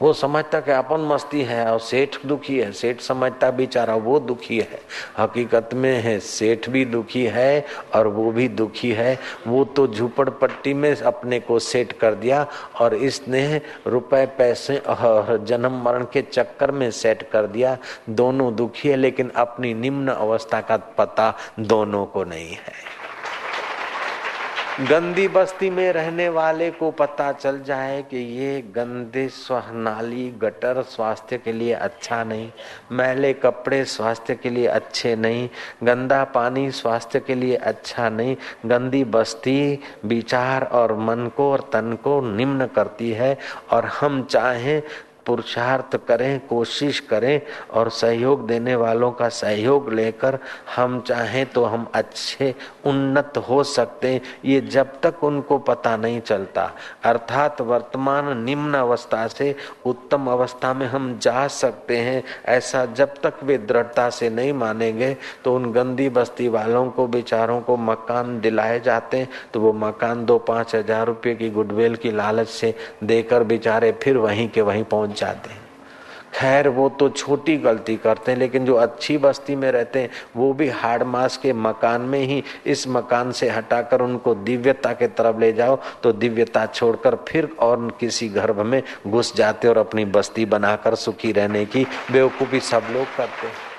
वो 0.00 0.12
समझता 0.12 0.60
कि 0.60 0.70
अपन 0.70 1.00
मस्ती 1.08 1.42
है 1.42 1.64
और 1.72 1.78
सेठ 1.80 2.16
दुखी 2.26 2.58
है, 2.58 2.70
सेठ 2.72 3.00
समझता 3.00 3.50
बेचारा 3.50 3.94
वो 3.96 4.18
दुखी 4.20 4.58
है। 4.58 4.80
हकीकत 5.18 5.74
में 5.74 6.00
है, 6.02 6.18
सेठ 6.20 6.68
भी 6.68 6.84
दुखी 6.84 7.24
है 7.26 7.64
और 7.94 8.06
वो 8.06 8.30
भी 8.32 8.48
दुखी 8.50 8.90
है। 8.92 9.18
वो 9.46 9.64
तो 9.66 9.86
झूपड़पट्टी 9.88 10.74
में 10.74 10.94
अपने 10.94 11.40
को 11.40 11.58
सेट 11.58 11.92
कर 11.92 12.14
दिया 12.14 12.46
और 12.80 12.94
इसने 12.94 13.60
रुपए, 13.86 14.24
पैसे 14.38 14.78
और 14.78 15.44
जन्म 15.48 15.82
मरण 15.84 16.04
के 16.12 16.22
चक्कर 16.22 16.70
में 16.70 16.90
सेट 16.90 17.28
कर 17.32 17.46
दिया। 17.46 17.76
दोनों 18.10 18.54
दुखी 18.56 18.88
है, 18.88 18.96
लेकिन 18.96 19.30
अपनी 19.36 19.74
निम्न 19.74 20.08
अवस्था 20.08 20.60
का 20.60 20.76
पता 20.98 21.34
दोनों 21.60 22.04
को 22.06 22.24
नहीं 22.24 22.50
है। 22.50 22.99
गंदी 24.80 25.26
बस्ती 25.28 25.68
में 25.70 25.92
रहने 25.92 26.28
वाले 26.28 26.70
को 26.70 26.90
पता 26.90 27.30
चल 27.32 27.60
जाए 27.60 28.00
कि 28.02 28.16
ये 28.16 28.60
गंदे 28.76 29.28
नाली 29.72 30.28
गटर 30.30 30.82
स्वास्थ्य 30.82 31.38
के 31.38 31.52
लिए 31.52 31.72
अच्छा 31.72 32.22
नहीं, 32.24 32.50
मैले 32.92 33.32
कपड़े 33.32 33.84
स्वास्थ्य 33.84 34.34
के 34.34 34.50
लिए 34.50 34.66
अच्छे 34.66 35.14
नहीं, 35.16 35.48
गंदा 35.82 36.22
पानी 36.24 36.70
स्वास्थ्य 36.70 37.20
के 37.20 37.34
लिए 37.34 37.56
अच्छा 37.56 38.08
नहीं, 38.08 38.36
गंदी 38.66 39.04
बस्ती 39.04 39.78
विचार 40.04 40.64
और 40.64 40.94
मन 40.94 41.30
को 41.36 41.50
और 41.52 41.68
तन 41.72 41.92
को 42.04 42.20
निम्न 42.36 42.66
करती 42.66 43.10
है। 43.10 43.36
और 43.70 43.84
हम 43.84 44.22
चाहें 44.22 44.82
पुरुषार्थ 45.30 45.96
करें, 46.08 46.40
कोशिश 46.48 47.00
करें 47.00 47.40
और 47.70 47.88
सहयोग 47.92 48.46
देने 48.46 48.74
वालों 48.76 49.10
का 49.12 49.28
सहयोग 49.30 49.92
लेकर 49.92 50.38
हम 50.76 51.00
चाहें 51.00 51.44
तो 51.46 51.64
हम 51.64 51.86
अच्छे, 51.94 52.54
उन्नत 52.86 53.38
हो 53.48 53.62
सकते 53.64 54.08
हैं। 54.08 54.20
ये 54.44 54.60
जब 54.62 54.92
तक 55.02 55.24
उनको 55.24 55.58
पता 55.60 55.96
नहीं 55.96 56.20
चलता। 56.22 56.70
अर्थात 57.04 57.60
वर्तमान 57.62 58.36
निम्न 58.38 58.74
अवस्था 58.76 59.26
से 59.28 59.54
उत्तम 59.86 60.26
अवस्था 60.28 60.72
में 60.74 60.86
हम 60.88 61.18
जा 61.22 61.46
सकते 61.48 61.96
हैं। 61.98 62.22
ऐसा 62.48 62.84
जब 62.86 63.14
तक 63.22 63.42
वे 63.42 63.58
दृढ़ता 63.60 64.08
से 64.10 64.30
नहीं 64.30 64.52
मानेंगे 64.54 65.16
तो 65.44 65.54
उन 65.56 65.70
गंदी 65.72 66.08
बस्ती 66.10 66.48
वालों 66.48 66.86
को, 66.88 67.06
बेचारों 67.08 67.60
को 67.60 67.76
मकान 67.78 68.40
दिलाए 68.40 68.80
जाते 68.80 69.16
हैं। 69.16 69.28
तो 69.52 69.60
वो 69.60 69.72
मकान 69.74 70.24
दो 70.24 70.38
पाँच 70.40 70.74
हज़ार 70.74 71.06
रुपये 71.06 71.34
की 71.34 71.50
गुडवेल 71.50 71.96
की 71.96 72.10
लालच 72.12 72.48
से 72.50 72.74
देकर 73.04 73.44
बेचारे 73.44 73.92
फिर 74.02 74.16
वहीं 74.18 74.48
के 74.48 74.60
वहीं 74.62 74.84
पहुँच 74.86 75.18
जाते 75.20 75.50
हैं। 75.50 75.68
खैर, 76.34 76.68
वो 76.68 76.88
तो 76.88 77.08
छोटी 77.08 77.56
गलती 77.56 77.96
करते 77.96 78.32
हैं, 78.32 78.38
लेकिन 78.38 78.64
जो 78.64 78.74
अच्छी 78.74 79.16
बस्ती 79.18 79.54
में 79.56 79.70
रहते 79.72 80.00
हैं, 80.00 80.10
वो 80.36 80.52
भी 80.52 80.68
हार्ड 80.70 81.02
मास 81.04 81.36
के 81.36 81.52
मकान 81.52 82.00
में 82.02 82.18
ही 82.20 82.42
इस 82.66 82.86
मकान 82.88 83.32
से 83.32 83.48
हटाकर 83.50 84.02
उनको 84.02 84.34
दिव्यता 84.34 84.92
के 84.92 85.06
तरफ़ 85.08 85.40
ले 85.40 85.52
जाओ 85.52 85.78
तो 86.02 86.12
दिव्यता 86.12 86.66
छोड़कर 86.66 87.16
फिर 87.28 87.48
और 87.60 87.90
किसी 88.00 88.28
गर्भ 88.28 88.60
में 88.62 88.82
घुस 89.06 89.34
जाते 89.36 89.68
और 89.68 89.78
अपनी 89.78 90.04
बस्ती 90.10 90.44
बनाकर 90.46 90.94
सुखी 90.96 91.32
रहने 91.32 91.64
की 91.64 91.86
बेवकूफ़ी 92.12 92.60
सब 92.60 92.82
लोग 92.92 93.16
करते 93.16 93.46
हैं। 93.46 93.69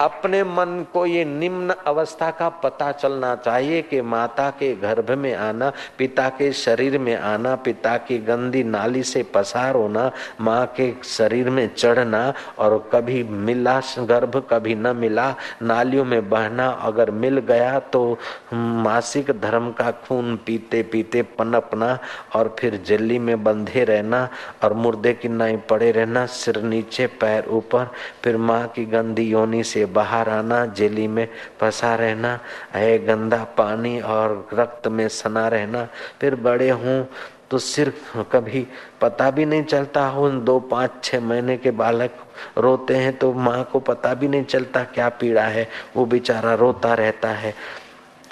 अपने 0.00 0.42
मन 0.44 0.84
को 0.92 1.04
ये 1.06 1.24
निम्न 1.24 1.74
अवस्था 1.86 2.30
का 2.30 2.48
पता 2.62 2.90
चलना 2.92 3.34
चाहिए 3.36 3.82
कि 3.82 4.00
माता 4.02 4.48
के 4.50 4.74
गर्भ 4.76 5.10
में 5.18 5.34
आना, 5.34 5.70
पिता 5.98 6.28
के 6.28 6.52
शरीर 6.52 6.98
में 6.98 7.16
आना, 7.16 7.54
पिता 7.56 7.96
की 7.98 8.18
गंदी 8.18 8.62
नाली 8.64 9.02
से 9.02 9.22
पसार 9.34 9.74
होना, 9.74 10.10
माँ 10.40 10.64
के 10.76 10.92
शरीर 11.04 11.50
में 11.50 11.68
चढ़ना 11.74 12.22
और 12.58 12.78
कभी 12.92 13.22
मिला, 13.22 13.78
गर्भ 13.98 14.36
कभी 14.50 14.74
न 14.74 14.96
मिला, 14.96 15.34
नालियों 15.62 16.04
में 16.04 16.28
बहना 16.30 16.68
अगर 16.82 17.10
मिल 17.12 17.38
गया 17.40 17.78
तो 17.92 18.18
मासिक 18.54 19.30
धर्म 19.40 19.70
का 19.72 19.90
खून 20.02 20.36
पीते 20.46 20.82
पीते 20.82 21.22
पनपना 21.38 21.98
और 22.34 22.54
फिर 22.58 22.80
जल्ली 22.86 23.18
में 23.18 23.42
बंधे 23.44 23.84
रहना 23.84 24.28
और 24.64 24.72
मुर्दे 24.74 25.12
की 25.12 25.28
नाई 25.28 25.56
पड़े 25.70 25.90
रहना, 25.92 26.24
सिर 26.26 26.62
नीचे, 26.62 27.06
पैर 27.20 27.48
ऊपर, 27.50 27.90
फिर 28.24 28.36
माँ 28.38 28.66
की 28.66 28.84
गंदी 28.86 29.22
योनी 29.22 29.62
से 29.62 29.81
बाहर 29.86 30.28
आना, 30.28 30.64
जेली 30.66 31.06
में 31.08 31.26
फंसा 31.60 31.94
रहना, 31.94 32.38
है 32.74 32.98
गंदा 33.06 33.42
पानी 33.58 34.00
और 34.00 34.48
रक्त 34.54 34.88
में 34.88 35.06
सना 35.10 35.46
रहना, 35.48 35.86
फिर 36.20 36.34
बड़े 36.36 36.70
हूँ 36.70 37.06
तो 37.50 37.58
सिर्फ़ 37.58 38.22
कभी 38.32 38.66
पता 39.00 39.30
भी 39.30 39.44
नहीं 39.44 39.64
चलता। 39.64 40.06
हो 40.06 40.28
दो, 40.30 40.58
पाँच 40.60 40.90
छः 41.04 41.20
महीने 41.20 41.56
के 41.56 41.70
बालक 41.70 42.14
रोते 42.58 42.96
हैं 42.96 43.16
तो 43.18 43.32
माँ 43.34 43.62
को 43.72 43.80
पता 43.80 44.14
भी 44.14 44.28
नहीं 44.28 44.44
चलता 44.44 44.84
क्या 44.84 45.08
पीड़ा 45.10 45.42
है, 45.42 45.68
वो 45.96 46.06
बेचारा 46.06 46.54
रोता 46.54 46.94
रहता 46.94 47.28
है। 47.28 47.54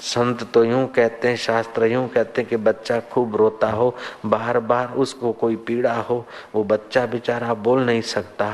संत 0.00 0.42
तो 0.52 0.64
यूँ 0.64 0.87
कहते 0.88 1.28
हैं, 1.28 1.37
शास्त्र 1.37 1.87
यूँ 1.87 2.09
कहते 2.09 2.40
हैं 2.40 2.49
कि 2.50 2.57
बच्चा 2.57 2.99
खूब 3.12 3.37
रोता 3.37 3.71
हो 3.71 3.95
बार 4.26 4.59
बार 4.61 4.95
उसको 4.97 5.33
कोई 5.33 5.57
पीड़ा 5.59 5.95
हो, 5.95 6.25
वो 6.54 6.64
बच्चा 6.64 7.04
बेचारा 7.07 7.54
बोल 7.54 7.85
नहीं 7.85 8.00
सकता। 8.02 8.50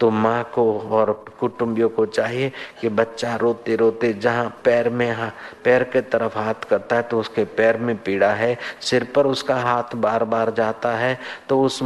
तो 0.00 0.10
माँ 0.10 0.42
को 0.54 0.62
और 0.90 1.12
कुटुंबियों 1.40 1.88
को 1.88 2.06
चाहिए 2.06 2.50
कि 2.80 2.88
बच्चा 2.88 3.34
रोते 3.36 3.76
रोते 3.76 4.12
जहाँ 4.12 4.48
पैर 4.64 4.88
में 4.88 5.10
हा, 5.12 5.30
पैर 5.64 5.82
के 5.84 6.00
तरफ़ 6.00 6.38
हाथ 6.38 6.68
करता 6.70 6.96
है 6.96 7.02
तो 7.02 7.20
उसके 7.20 7.44
पैर 7.56 7.76
में 7.76 7.96
पीड़ा 7.96 8.30
है 8.32 8.56
सिर 8.80 9.04
पर 9.16 9.26
उसका 9.26 9.56
हाथ 9.56 9.94
बार 9.96 10.24
बार 10.24 10.50
जाता 10.50 10.96
है 10.96 11.18
तो 11.48 11.60
उस 11.62 11.78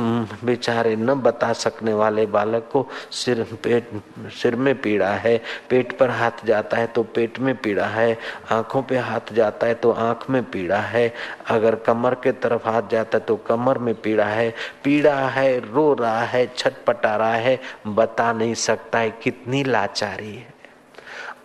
बेचारे 0.44 0.96
न 0.96 1.14
बता 1.20 1.52
सकने 1.52 1.92
वाले 1.92 2.26
बालक 2.26 2.68
को 2.72 2.86
सिर 3.12 3.42
पेट 3.64 3.90
सिर 4.32 4.56
में 4.56 4.74
पीड़ा 4.80 5.10
है 5.16 5.36
पेट 5.68 5.96
पर 5.98 6.10
हाथ 6.10 6.44
जाता 6.44 6.76
है 6.76 6.86
तो 6.86 7.02
पेट 7.14 7.38
में 7.38 7.54
पीड़ा 7.56 7.86
है 7.86 8.18
आँखों 8.50 8.82
पे 8.82 8.98
हाथ 8.98 9.32
जाता 9.32 9.66
है 9.66 9.74
तो 9.74 9.92
आँख 10.00 10.28
में 10.30 10.42
पीड़ा 10.44 10.78
है 10.86 11.12
अगर 11.48 11.74
कमर 11.86 12.14
के 12.14 12.32
तरफ़ 12.42 12.68
हाथ 12.68 12.90
जाता 12.90 13.18
है 13.18 13.24
तो 13.24 13.36
कमर 13.46 13.78
में 13.78 13.94
पीड़ा 13.94 14.24
है 14.24 14.50
पीड़ा 14.84 15.14
है 15.28 15.48
रो 15.72 15.92
रहा 15.94 16.20
है 16.24 16.46
छटपटा 16.56 17.16
रहा 17.16 17.34
है 17.34 17.58
बता 18.00 18.32
नहीं 18.32 18.54
सकता 18.54 18.98
है 18.98 19.10
कितनी 19.10 19.64
लाचारी 19.64 20.34
है। 20.36 20.59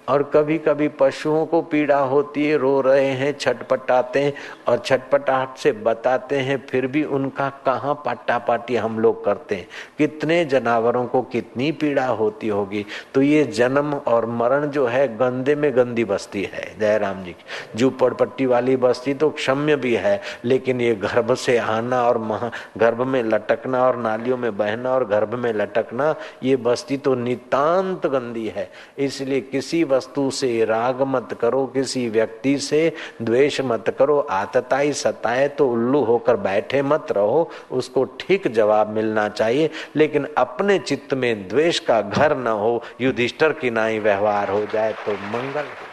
और 0.07 0.23
कभी 0.33 0.57
कभी 0.57 0.87
पशुओं 0.87 1.45
को 1.45 1.61
पीड़ा 1.61 1.99
होती 1.99 2.45
है, 2.45 2.57
रो 2.57 2.81
रहे 2.81 3.05
हैं, 3.05 3.37
छटपटाते 3.37 4.19
हैं 4.19 4.33
और 4.67 4.77
छटपटाहट 4.77 5.57
से 5.57 5.71
बताते 5.71 6.35
हैं, 6.35 6.65
फिर 6.69 6.87
भी 6.87 7.03
उनका 7.03 7.49
कहाँ 7.65 7.93
पाटा 8.05 8.37
पाटी 8.37 8.75
हम 8.75 8.99
लोग 8.99 9.25
करते 9.25 9.55
हैं? 9.55 9.67
कितने 9.97 10.45
जानवरों 10.45 11.05
को 11.05 11.21
कितनी 11.21 11.71
पीड़ा 11.71 12.07
होती 12.07 12.47
होगी? 12.47 12.85
तो 13.13 13.21
ये 13.21 13.43
जन्म 13.43 13.93
और 13.93 14.25
मरण 14.25 14.67
जो 14.67 14.85
है, 14.85 15.07
गंदे 15.17 15.55
में 15.55 15.75
गंदी 15.75 16.05
बस्ती 16.05 16.43
है, 16.53 16.75
जयराम 16.79 17.23
जी 17.23 17.31
की। 17.31 17.77
झूपड़ 17.77 18.13
पट्टी 18.13 18.45
वाली 18.45 18.75
बस्ती 18.75 19.13
तो 19.13 19.29
क्षम्य 19.29 19.75
भी 19.75 19.93
है, 19.95 20.21
लेकिन 20.45 20.81
ये 20.81 20.95
गर्भ 20.95 21.33
से 21.33 21.57
आना 21.57 22.01
और 22.03 22.17
महा, 22.17 22.51
गर्भ 22.77 23.01
में 23.01 23.21
लटकना 23.23 23.83
और 23.85 23.97
नालियों 23.97 24.37
में 24.37 24.57
बहना 24.57 24.91
और 24.91 25.07
गर्भ 25.07 25.33
में 25.33 25.53
लटकना, 25.53 26.15
ये 26.43 26.55
बस्ती 26.55 26.97
तो 26.97 27.15
नितांत 27.15 28.05
गंदी 28.07 28.47
है। 28.47 28.69
इसलिए 28.97 29.41
किसी 29.41 29.83
वस्तु 29.95 30.29
से 30.31 30.65
राग 30.65 31.01
मत 31.01 31.37
करो, 31.41 31.65
किसी 31.65 32.07
व्यक्ति 32.09 32.57
से 32.59 32.93
द्वेष 33.21 33.61
मत 33.61 33.95
करो, 33.99 34.19
आतताई 34.19 34.93
सताए 34.93 35.47
तो 35.47 35.69
उल्लू 35.69 36.03
होकर 36.03 36.35
बैठे 36.37 36.81
मत 36.81 37.11
रहो, 37.11 37.49
उसको 37.71 38.03
ठीक 38.19 38.47
जवाब 38.47 38.89
मिलना 38.89 39.27
चाहिए। 39.29 39.69
लेकिन 39.95 40.27
अपने 40.37 40.79
चित्त 40.79 41.13
में 41.13 41.47
द्वेष 41.47 41.79
का 41.79 42.01
घर 42.01 42.37
न 42.37 42.47
हो, 42.47 42.81
युधिष्ठर 43.01 43.53
की 43.53 43.69
नाई 43.69 43.99
व्यवहार 43.99 44.49
हो 44.49 44.65
जाए 44.73 44.93
तो 45.05 45.13
मंगल 45.13 45.61
हो। 45.61 45.84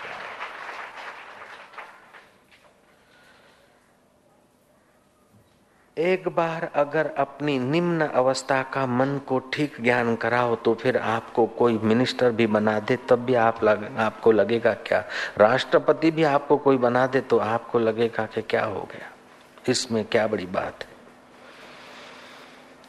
एक 5.97 6.29
बार 6.29 6.65
अगर 6.75 7.07
अपनी 7.19 7.59
निम्न 7.59 8.07
अवस्था 8.07 8.63
का 8.63 8.87
मन 8.87 9.21
को 9.27 9.39
ठीक 9.53 9.75
ज्ञान 9.81 10.15
कराओ 10.17 10.55
तो 10.57 10.75
फिर 10.75 10.97
आपको 10.97 11.47
कोई 11.47 11.79
मिनिस्टर 11.79 12.31
भी 12.31 12.47
बना 12.47 12.79
दे 12.81 12.97
तब 13.09 13.19
भी 13.19 13.35
आप 13.35 13.65
लग, 13.65 13.97
आपको 13.99 14.33
लगेगा 14.33 14.73
क्या? 14.73 15.05
राष्ट्रपति 15.39 16.11
भी 16.11 16.23
आपको 16.23 16.57
कोई 16.57 16.77
बना 16.77 17.07
दे 17.07 17.21
तो 17.21 17.39
आपको 17.39 17.79
लगेगा 17.79 18.25
कि 18.27 18.43
क्या 18.43 18.65
हो 18.65 18.89
गया? 18.93 19.11
इसमें 19.69 20.05
क्या 20.05 20.27
बड़ी 20.27 20.47
बात 20.47 20.85
है? 20.85 20.89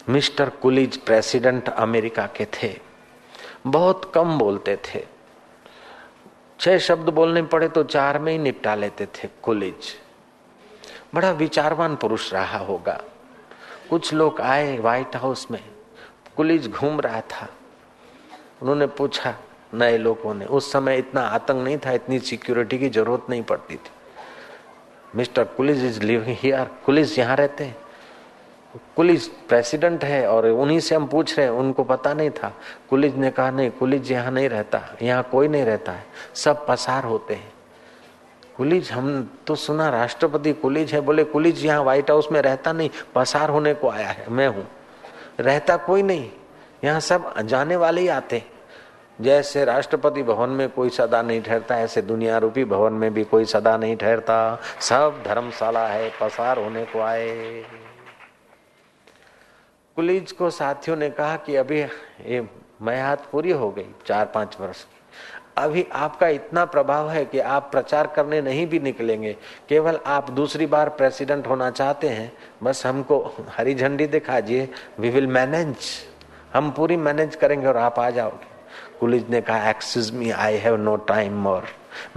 मिस्टर 0.09 0.49
कुलिज 0.49 0.97
प्रेसिडेंट 0.97 1.69
अमेरिका 1.69 2.25
के 2.27 2.45
थे। 2.45 2.73
बहुत 3.67 4.11
कम 4.15 4.37
बोलते 4.37 4.77
थे। 4.85 5.05
छह 6.59 6.77
शब्द 6.77 7.09
बोलने 7.09 7.41
पड़े 7.41 7.67
तो 7.67 7.83
चार 7.83 8.19
में 8.19 8.31
ही 8.31 8.37
निपटा 8.37 8.75
लेते 8.75 9.05
थे 9.05 9.29
कुलिज। 9.43 9.95
बड़ा 11.15 11.31
विचारवान 11.31 11.95
पुरुष 11.95 12.33
रहा 12.33 12.57
होगा। 12.57 13.01
कुछ 13.89 14.13
लोग 14.13 14.41
आए 14.41 14.77
व्हाइट 14.77 15.15
हाउस 15.15 15.47
में, 15.51 15.63
पुलिस 16.37 16.67
घूम 16.67 16.99
रहा 16.99 17.21
था। 17.21 17.47
उन्होंने 18.61 18.87
पूछा, 18.87 19.35
नए 19.73 19.97
लोगों 19.97 20.33
ने, 20.33 20.45
उस 20.45 20.71
समय 20.71 20.97
इतना 20.97 21.21
आतंक 21.21 21.63
नहीं 21.63 21.77
था, 21.77 21.91
इतनी 21.91 22.19
सिक्योरिटी 22.19 22.77
की 22.77 22.89
ज़रूरत 22.89 23.29
नहीं 23.29 23.43
पड़ती 23.43 23.75
थी। 23.75 23.91
Mister 25.15 25.43
Coolidge 25.43 25.83
is 25.83 26.01
living 26.01 26.35
here 26.39 26.69
Coolidge 26.85 27.17
यहाँ 27.19 27.35
रहते 27.35 27.63
हैं। 27.63 27.77
कुलिस 28.95 29.27
प्रेसिडेंट 29.27 30.03
है 30.03 30.27
और 30.27 30.45
उन्हीं 30.47 30.79
से 30.79 30.95
हम 30.95 31.05
पूछ 31.07 31.37
रहे 31.37 31.47
हैं, 31.47 31.53
उनको 31.53 31.83
पता 31.83 32.13
नहीं 32.13 32.29
था। 32.29 32.53
कुलिस 32.89 33.15
ने 33.15 33.29
कहा, 33.31 33.51
नहीं 33.51 33.71
कुलिस 33.71 34.11
यहाँ 34.11 34.31
नहीं 34.31 34.49
रहता, 34.49 34.81
यहाँ 35.01 35.23
कोई 35.23 35.47
नहीं 35.47 35.65
रहता 35.65 35.91
है, 35.91 36.05
सब 36.35 36.65
पसार 36.67 37.03
होते 37.03 37.33
हैं। 37.33 37.51
कुलिज, 38.57 38.91
हम 38.91 39.37
तो 39.47 39.55
सुना 39.55 39.89
राष्ट्रपति 39.89 40.53
कुलिज 40.53 40.93
है, 40.93 41.01
बोले, 41.01 41.23
कुलिज 41.23 41.65
यहाँ 41.65 41.83
व्हाइट 41.83 42.09
हाउस 42.11 42.27
में 42.31 42.41
रहता 42.41 42.71
नहीं, 42.73 42.89
पसार 43.15 43.49
होने 43.49 43.73
को 43.73 43.89
आया 43.89 44.09
है, 44.09 44.29
मैं 44.29 44.47
हूँ। 44.47 44.67
रहता 45.39 45.77
कोई 45.77 46.03
नहीं, 46.03 46.29
यहाँ 46.83 46.99
सब 46.99 47.33
जाने 47.39 47.75
वाले 47.75 48.01
ही 48.01 48.07
आते 48.07 48.43
जैसे 49.19 49.63
राष्ट्रपति 49.65 50.23
भवन 50.23 50.49
में 50.49 50.69
कोई 50.69 50.89
सदा 50.89 51.21
नहीं 51.21 51.41
ठहरता, 51.41 51.77
ऐसे 51.77 52.01
दुनिया 52.01 52.37
रूपी 52.37 52.63
भवन 52.65 52.93
में 52.93 53.13
भी 53.13 53.23
कोई 53.23 53.45
सदा 53.45 53.75
नहीं 53.77 53.95
ठहरता। 53.97 54.59
सब 54.81 55.21
धर्मशाला 55.25 55.87
है, 55.87 56.09
पसार 56.21 56.59
होने 56.59 56.83
को 56.85 57.01
आए। 57.01 57.63
कुलीज 59.97 60.31
को 60.31 60.49
साथियों 60.49 60.97
ने 60.97 61.09
कहा 61.09 61.35
कि 61.35 61.55
अभी 61.55 61.79
ये 61.79 62.47
मयात 62.81 63.27
पूरी 63.31 63.51
हो 63.51 63.69
गई, 63.71 63.87
चार 64.07 64.25
पाँच 64.25 64.57
वर्ष 64.61 64.85
अभी 65.57 65.85
आपका 65.93 66.27
इतना 66.27 66.63
प्रभाव 66.65 67.09
है 67.09 67.23
कि 67.25 67.39
आप 67.39 67.69
प्रचार 67.71 68.07
करने 68.07 68.41
नहीं 68.41 68.65
भी 68.67 68.79
निकलेंगे। 68.79 69.35
केवल 69.69 69.99
आप 70.05 70.29
दूसरी 70.31 70.65
बार 70.65 70.89
प्रेसिडेंट 70.91 71.47
होना 71.47 71.69
चाहते 71.71 72.09
हैं, 72.09 72.31
बस 72.63 72.85
हमको 72.85 73.19
हरी 73.49 73.75
झंडी 73.75 74.07
दिखाइए 74.07 74.67
वी 74.99 75.09
विल 75.09 75.27
मैनेज 75.27 75.77
हम 76.53 76.71
पूरी 76.71 76.97
मैनेज 76.97 77.35
करेंगे 77.35 77.67
और 77.67 77.77
आप 77.77 77.99
आ 77.99 78.09
जाओगे। 78.09 78.51
कुलिज 78.99 79.29
ने 79.29 79.41
कहा 79.41 79.69
excuse 79.69 80.11
me 80.11 80.29
I 80.31 80.57
have 80.57 80.75
no 80.77 80.95
time 81.07 81.37
more 81.43 81.67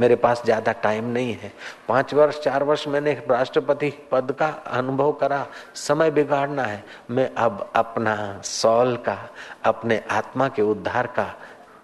मेरे 0.01 0.17
पास 0.17 0.43
ज़्यादा 0.45 0.73
टाइम 0.75 1.05
नहीं 1.05 1.33
है। 1.35 1.53
पाँच 1.89 2.13
वर्ष, 2.15 2.41
चार 2.41 2.63
वर्ष 2.65 2.87
मैंने 2.89 3.13
राष्ट्रपति 3.31 3.93
पद 4.13 4.33
का 4.33 4.47
अनुभव 4.73 5.13
करा। 5.13 5.47
समय 5.77 6.11
बिगाड़ना 6.11 6.63
है। 6.63 6.83
मैं 7.11 7.29
अब 7.37 7.71
अपना, 7.77 8.41
सॉल 8.45 8.97
का, 8.99 9.19
अपने 9.65 10.01
आत्मा 10.11 10.49
के 10.49 10.63
उद्धार 10.63 11.07
का 11.09 11.33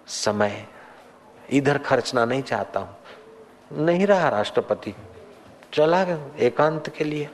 समय 0.07 0.65
इधर 1.53 1.77
खर्चना 1.77 2.25
नहीं 2.25 2.43
चाहता 2.43 2.79
हूँ। 2.79 3.85
नहीं 3.85 4.07
रहा 4.07 4.29
राष्ट्रपति। 4.29 4.95
चला 5.73 6.03
गया 6.03 6.31
एकांत 6.39 6.89
के 6.89 7.03
लिए। 7.03 7.29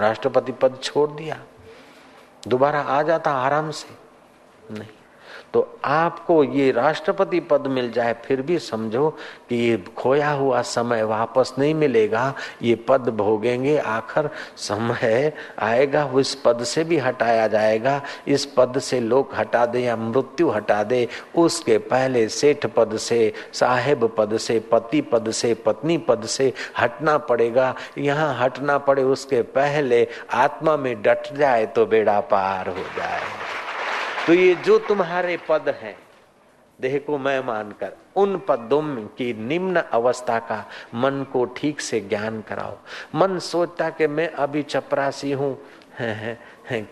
राष्ट्रपति 0.00 0.52
पद 0.52 0.78
छोड़ 0.82 1.10
दिया। 1.10 1.42
दोबारा 2.48 2.80
आ 2.80 3.02
जाता 3.02 3.30
आराम 3.30 3.70
से। 3.70 3.88
नहीं। 4.74 5.01
तो 5.54 5.60
आपको 5.84 6.42
ये 6.44 6.70
राष्ट्रपति 6.72 7.40
पद 7.40 7.66
मिल 7.66 7.90
जाए, 7.92 8.12
फिर 8.24 8.42
भी 8.42 8.58
समझो 8.58 9.08
कि 9.48 9.56
ये 9.56 9.76
खोया 9.96 10.30
हुआ 10.30 10.60
समय 10.62 11.02
वापस 11.02 11.52
नहीं 11.58 11.74
मिलेगा। 11.74 12.34
ये 12.62 12.74
पद 12.88 13.08
भोगेंगे, 13.16 13.76
आखिर 13.78 14.28
समय 14.58 15.32
आएगा 15.58 16.08
इस 16.20 16.34
पद 16.44 16.62
से 16.64 16.84
भी 16.84 16.98
हटाया 16.98 17.46
जाएगा। 17.48 18.00
इस 18.28 18.44
पद 18.56 18.78
से 18.78 19.00
लोग 19.00 19.34
हटा 19.34 19.64
दे 19.66 19.80
या 19.80 19.96
मृत्यु 19.96 20.50
हटा 20.50 20.82
दे, 20.84 21.06
उसके 21.36 21.78
पहले 21.80 22.26
सेठ 22.30 22.66
पद 22.66 22.96
से, 22.98 23.32
साहेब 23.52 24.10
पद 24.18 24.36
से, 24.36 24.58
पति 24.72 25.00
पद 25.02 25.30
से, 25.32 25.52
पत्नी 25.56 25.98
पद 25.98 26.24
से 26.26 26.52
हटना 26.78 27.18
पड़ेगा। 27.20 27.74
यहाँ 27.98 28.34
हटना 28.38 28.78
पड़े, 28.78 29.02
उसके 29.04 29.42
पहले 29.42 30.06
आत्मा 30.34 30.76
में 30.76 30.94
डट 31.02 31.32
जाए 31.34 31.66
तो 31.66 31.86
बेड़ा 31.86 32.18
पार 32.22 32.68
हो 32.68 32.84
जाए। 32.96 33.20
तो 34.26 34.32
ये 34.34 34.54
जो 34.56 34.78
तुम्हारे 34.78 35.36
पद 35.48 35.68
हैं 35.80 35.96
देह 36.78 36.98
को 37.06 37.16
मैं 37.18 37.38
मानकर, 37.44 37.92
उन 38.16 38.36
पदों 38.48 38.82
की 39.18 39.32
निम्न 39.34 39.80
अवस्था 39.92 40.38
का 40.40 40.64
मन 40.94 41.24
को 41.32 41.44
ठीक 41.56 41.80
से 41.80 42.00
ज्ञान 42.00 42.40
कराओ। 42.40 42.76
मन 43.14 43.38
सोचता 43.38 43.88
कि 43.90 44.06
मैं 44.06 44.28
अभी 44.28 44.62
चपरासी 44.64 45.32
हूँ 45.32 45.56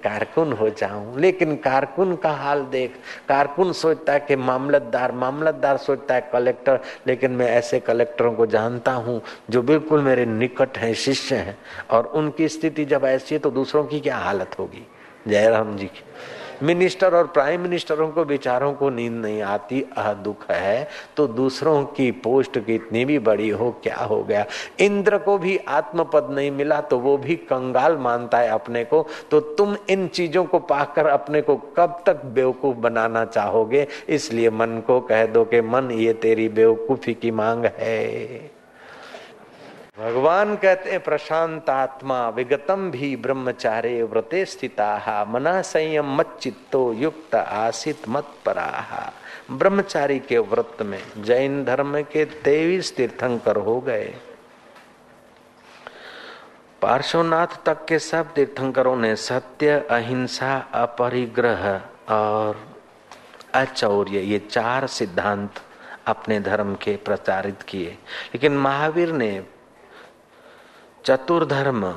कारकुन 0.04 0.52
हो 0.52 0.68
जाऊँ। 0.70 1.20
लेकिन 1.20 1.56
कारकुन 1.56 2.14
का 2.16 2.30
हाल 2.32 2.62
देख, 2.64 2.98
कारकुन 3.28 3.72
सोचता 3.72 4.12
है 4.12 4.20
कि 4.20 4.36
मामलतदार 4.38 5.12
मामलतदार 5.12 5.76
सोचता 5.76 6.14
है 6.14 6.28
कलेक्टर, 6.32 6.80
लेकिन 7.06 7.30
मैं 7.30 7.48
ऐसे 7.48 7.80
कलेक्टरों 7.80 8.32
को 8.34 8.46
जानता 8.48 8.92
हूँ 8.92 9.20
जो 9.50 9.62
बिल्कुल 9.62 10.02
मेरे 10.02 10.26
निकट 10.26 10.78
हैं, 10.78 10.92
शिष्य 10.96 11.36
हैं, 11.36 11.58
और 11.90 12.06
उनकी 12.06 12.48
स्थिति 12.48 12.84
जब 12.84 13.04
ऐसी 13.06 13.34
है 13.34 13.38
तो 13.38 13.50
दूसरों 13.50 13.84
की 13.84 14.00
क्या 14.00 14.16
हालत 14.18 14.58
होगी? 14.58 14.86
जयराम 15.28 15.76
जी 15.76 15.86
की। 15.86 16.04
मिनिस्टर 16.62 17.14
और 17.14 17.26
प्राइम 17.26 17.60
मिनिस्टरों 17.60 18.10
को, 18.10 18.24
बेचारों 18.24 18.72
को 18.72 18.90
नींद 18.90 19.12
नहीं 19.12 19.42
आती। 19.42 19.86
अह, 19.96 20.12
दुख 20.12 20.50
है। 20.50 20.88
तो 21.16 21.26
दूसरों 21.26 21.84
की 21.84 22.10
पोस्ट 22.10 22.58
कितनी 22.58 23.04
भी 23.04 23.18
बड़ी 23.18 23.48
हो, 23.48 23.70
क्या 23.82 23.96
हो 23.96 24.22
गया? 24.22 24.46
इंद्र 24.80 25.18
को 25.18 25.38
भी 25.38 25.56
आत्मपद 25.56 26.28
नहीं 26.30 26.50
मिला 26.50 26.80
तो 26.80 26.98
वो 26.98 27.16
भी 27.16 27.36
कंगाल 27.36 27.96
मानता 27.96 28.38
है 28.38 28.48
अपने 28.48 28.84
को। 28.84 29.06
तो 29.30 29.40
तुम 29.40 29.76
इन 29.90 30.08
चीज़ों 30.08 30.44
को 30.44 30.58
पाकर 30.58 31.06
अपने 31.06 31.40
को 31.40 31.56
कब 31.56 32.02
तक 32.06 32.24
बेवकूफ़ 32.24 32.76
बनाना 32.76 33.24
चाहोगे? 33.24 33.86
इसलिए 34.08 34.50
मन 34.50 34.82
को 34.86 35.00
कह 35.00 35.26
दो 35.26 35.44
कि 35.44 35.60
मन, 35.60 35.90
ये 35.90 36.12
तेरी 36.12 36.48
बेवकूफ़ी 36.48 37.14
की 37.14 37.30
मांग 37.30 37.64
है। 37.64 38.50
भगवान 40.00 40.54
कहते 40.56 40.90
हैं 40.90 41.00
प्रशांत 41.00 41.70
आत्मा 41.70 42.28
विगतम 42.28 42.90
भी 42.90 43.16
ब्रह्मचारे 43.16 44.02
व्रते 44.02 44.44
स्थिता। 44.44 45.24
मना 45.28 45.60
संयम 45.62 46.14
मत 46.16 46.38
चित्तो 46.42 46.92
युक्त 46.92 47.34
आसित 47.34 48.08
मत 48.08 48.28
पराहा 48.46 49.12
ब्रह्मचारी 49.50 50.18
के 50.18 50.38
व्रत 50.38 50.82
में 50.82 51.02
जैन 51.18 51.64
धर्म 51.64 52.00
के 52.02 52.24
तेईस 52.24 52.94
तीर्थंकर 52.96 53.56
हो 53.56 53.78
गए। 53.80 54.14
पार्श्वनाथ 56.82 57.62
तक 57.66 57.84
के 57.84 57.98
सब 57.98 58.32
तीर्थंकरों 58.34 58.96
ने 58.96 59.14
सत्य, 59.18 59.86
अहिंसा, 59.90 60.56
अपरिग्रह 60.74 61.80
और 62.10 62.66
अचौर्य, 63.54 64.18
ये 64.18 64.38
चार 64.40 64.86
सिद्धांत 64.86 65.62
अपने 66.06 66.40
धर्म 66.40 66.74
के 66.74 66.96
प्रचारित 66.96 67.62
किए। 67.62 67.90
लेकिन 68.34 68.58
महावीर 68.58 69.12
ने 69.12 69.32
चतुर्धर्म 71.04 71.94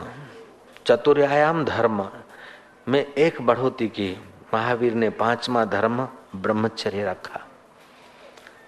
चतुर्यायाम 0.88 1.64
धर्म 1.66 2.10
में 2.88 3.06
एक 3.06 3.42
बढ़ोती 3.42 3.88
की 3.88 4.16
महावीर 4.54 4.94
ने 4.94 5.10
पांचवा 5.10 5.66
धर्म 5.66 6.08
ब्रह्मचर्य 6.36 7.04
रखा। 7.04 7.40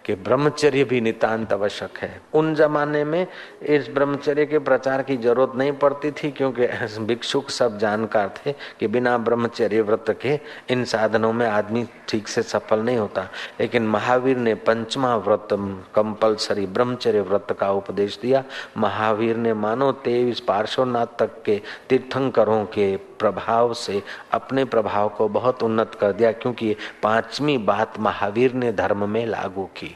कि 0.06 0.16
ब्रह्मचर्य 0.16 0.84
भी 0.84 1.02
नितांत 1.02 1.54
आवश्यक 1.54 1.98
है। 1.98 2.22
उन 2.34 2.56
जमाने 2.56 3.04
में 3.04 3.28
इस 3.62 3.90
ब्रह्मचर्य 3.90 4.46
के 4.46 4.60
प्रचार 4.60 5.02
की 5.02 5.18
ज़रूरत 5.18 5.52
नहीं 5.56 5.72
पड़ती 5.72 6.12
थी, 6.12 6.32
क्योंकि 6.32 6.68
भिक्षुक 7.00 7.50
सब 7.50 7.78
जानकार 7.78 8.34
थे 8.38 8.54
कि 8.80 8.88
बिना 8.88 9.18
ब्रह्मचर्य 9.18 9.82
व्रत 9.82 10.06
के 10.22 10.40
इन 10.70 10.84
साधनों 10.86 11.34
में 11.34 11.48
आदमी 11.48 11.88
ठीक 12.10 12.28
से 12.28 12.42
सफल 12.42 12.80
नहीं 12.80 12.98
होता। 12.98 13.28
लेकिन 13.60 13.88
महावीर 13.88 14.38
ने 14.38 14.56
पंचमा 14.56 15.16
व्रत, 15.16 15.48
कंपलसरी 15.96 16.66
ब्रह्मचर्य 16.66 17.22
व्रत 17.22 17.48
का 17.60 17.72
उपदेश 17.72 18.20
दिया। 18.22 18.44
महावीर 18.78 19.36
ने 19.36 19.54
मानो 19.54 19.92
तेईस 19.92 20.40
पार्श्वनाथ 20.40 21.08
तक 21.20 21.44
के 21.46 21.62
तीर्थंकरों 21.90 22.66
के 22.66 22.98
प्रभाव 23.20 23.74
से, 23.74 24.02
अपने 24.32 24.66
प्रभाव 24.66 25.10
को 25.10 25.28
बहुत 25.30 25.64
उन्नत 25.64 25.96
कर 25.96 26.12
दिया, 26.12 26.32
क्योंकि 26.32 26.76
पांचवी 27.04 27.58
बात 27.58 28.00
महावीर 28.00 28.54
ने 28.54 28.72
धर्म 28.72 29.10
में 29.10 29.26
लागू 29.26 29.64
की। 29.78 29.96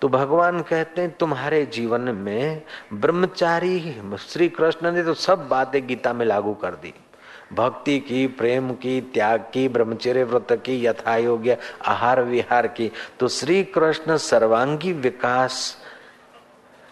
तो 0.00 0.08
भगवान 0.08 0.60
कहते 0.60 1.00
हैं, 1.00 1.10
तुम्हारे 1.10 1.64
जीवन 1.66 2.00
में 2.00 2.62
ब्रह्मचारी 2.92 3.96
श्री 4.20 4.48
कृष्ण 4.48 4.92
ने 4.92 5.02
तो 5.02 5.14
सब 5.14 5.48
बातें 5.48 5.86
गीता 5.86 6.12
में 6.12 6.26
लागू 6.26 6.54
कर 6.54 6.74
दी। 6.74 6.94
भक्ति 7.52 7.98
की, 7.98 8.26
प्रेम 8.26 8.70
की, 8.72 9.00
त्याग 9.14 9.40
की, 9.54 9.68
ब्रह्मचर्य 9.68 10.24
व्रत 10.24 10.52
की 10.66 10.84
यथा 10.86 11.16
योग्य 11.16 11.56
आहार 11.86 12.22
विहार 12.22 12.66
की। 12.66 12.90
तो 13.20 13.28
श्री 13.28 13.62
कृष्ण 13.64 14.16
सर्वांगी 14.16 14.92
विकास 14.92 15.76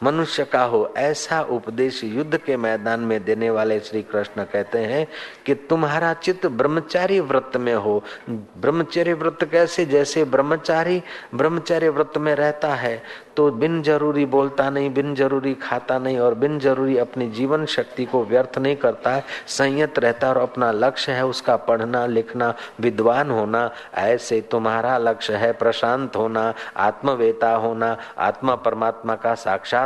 मनुष्य 0.03 0.45
का 0.45 0.63
हो, 0.63 0.93
ऐसा 0.97 1.41
उपदेश 1.43 2.03
युद्ध 2.05 2.37
के 2.37 2.57
मैदान 2.57 3.01
में 3.01 3.23
देने 3.25 3.51
वाले 3.51 3.79
श्री 3.81 4.03
कृष्ण 4.03 4.45
कहते 4.45 4.79
हैं 4.79 5.07
कि 5.47 5.55
तुम्हारा 5.71 6.13
चित्त 6.15 6.47
ब्रह्मचारी 6.47 7.21
व्रत 7.21 7.57
में 7.57 7.75
हो। 7.75 8.03
ब्रह्मचर्य 8.31 9.15
व्रत 9.15 9.49
कैसे? 9.53 9.85
जैसे 9.87 10.25
ब्रह्मचारी 10.27 11.03
ब्रह्मचर्य 11.35 11.89
व्रत 11.89 12.19
में 12.19 12.35
रहता 12.35 12.75
है 12.75 13.03
तो 13.37 13.51
बिन 13.51 13.83
ज़रूरी 13.83 14.25
बोलता 14.27 14.69
नहीं, 14.71 14.93
बिन 14.95 15.15
ज़रूरी 15.15 15.53
खाता 15.55 15.99
नहीं 15.99 16.19
और 16.19 16.35
बिन 16.35 16.59
ज़रूरी 16.61 16.97
अपनी 16.99 17.29
जीवन 17.31 17.65
शक्ति 17.67 18.05
को 18.05 18.25
व्यर्थ 18.25 18.59
नहीं 18.59 18.77
करता। 18.77 19.11
है 19.11 19.25
संयत 19.49 19.99
रहता 19.99 20.27
है 20.27 20.35
और 20.35 20.41
अपना 20.41 20.71
लक्ष्य 20.73 21.13
है 21.13 21.27
उसका 21.27 21.57
पढ़ना, 21.57 22.05
लिखना, 22.07 22.53
विद्वान 22.81 23.31
होना, 23.31 23.71
ऐसे 23.95 24.41
तुम्हारा 24.41 24.97
लक्ष्य 24.99 25.35
है 25.35 25.53
प्रशांत 25.53 26.17
होना, 26.17 26.53
आत्मवेता 26.77 27.55
होना, 27.55 27.97
आत्मा 28.19 28.55
परमात्मा 28.57 29.15
का 29.15 29.35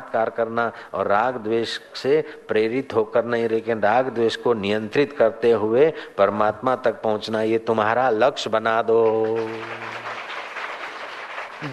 साक्षात्कार 0.04 0.30
करना 0.30 0.72
और 0.94 1.06
राग 1.06 1.36
द्वेष 1.36 1.78
से 1.94 2.20
प्रेरित 2.48 2.94
होकर 2.94 3.24
नहीं, 3.24 3.48
लेकिन 3.48 3.80
राग 3.80 4.08
द्वेष 4.08 4.36
को 4.36 4.54
नियंत्रित 4.54 5.12
करते 5.12 5.50
हुए 5.52 5.92
परमात्मा 6.18 6.76
तक 6.76 7.00
पहुँचना, 7.02 7.42
ये 7.42 7.58
तुम्हारा 7.58 8.10
लक्ष्य 8.10 8.50
बना 8.50 8.80
दो। 8.82 9.48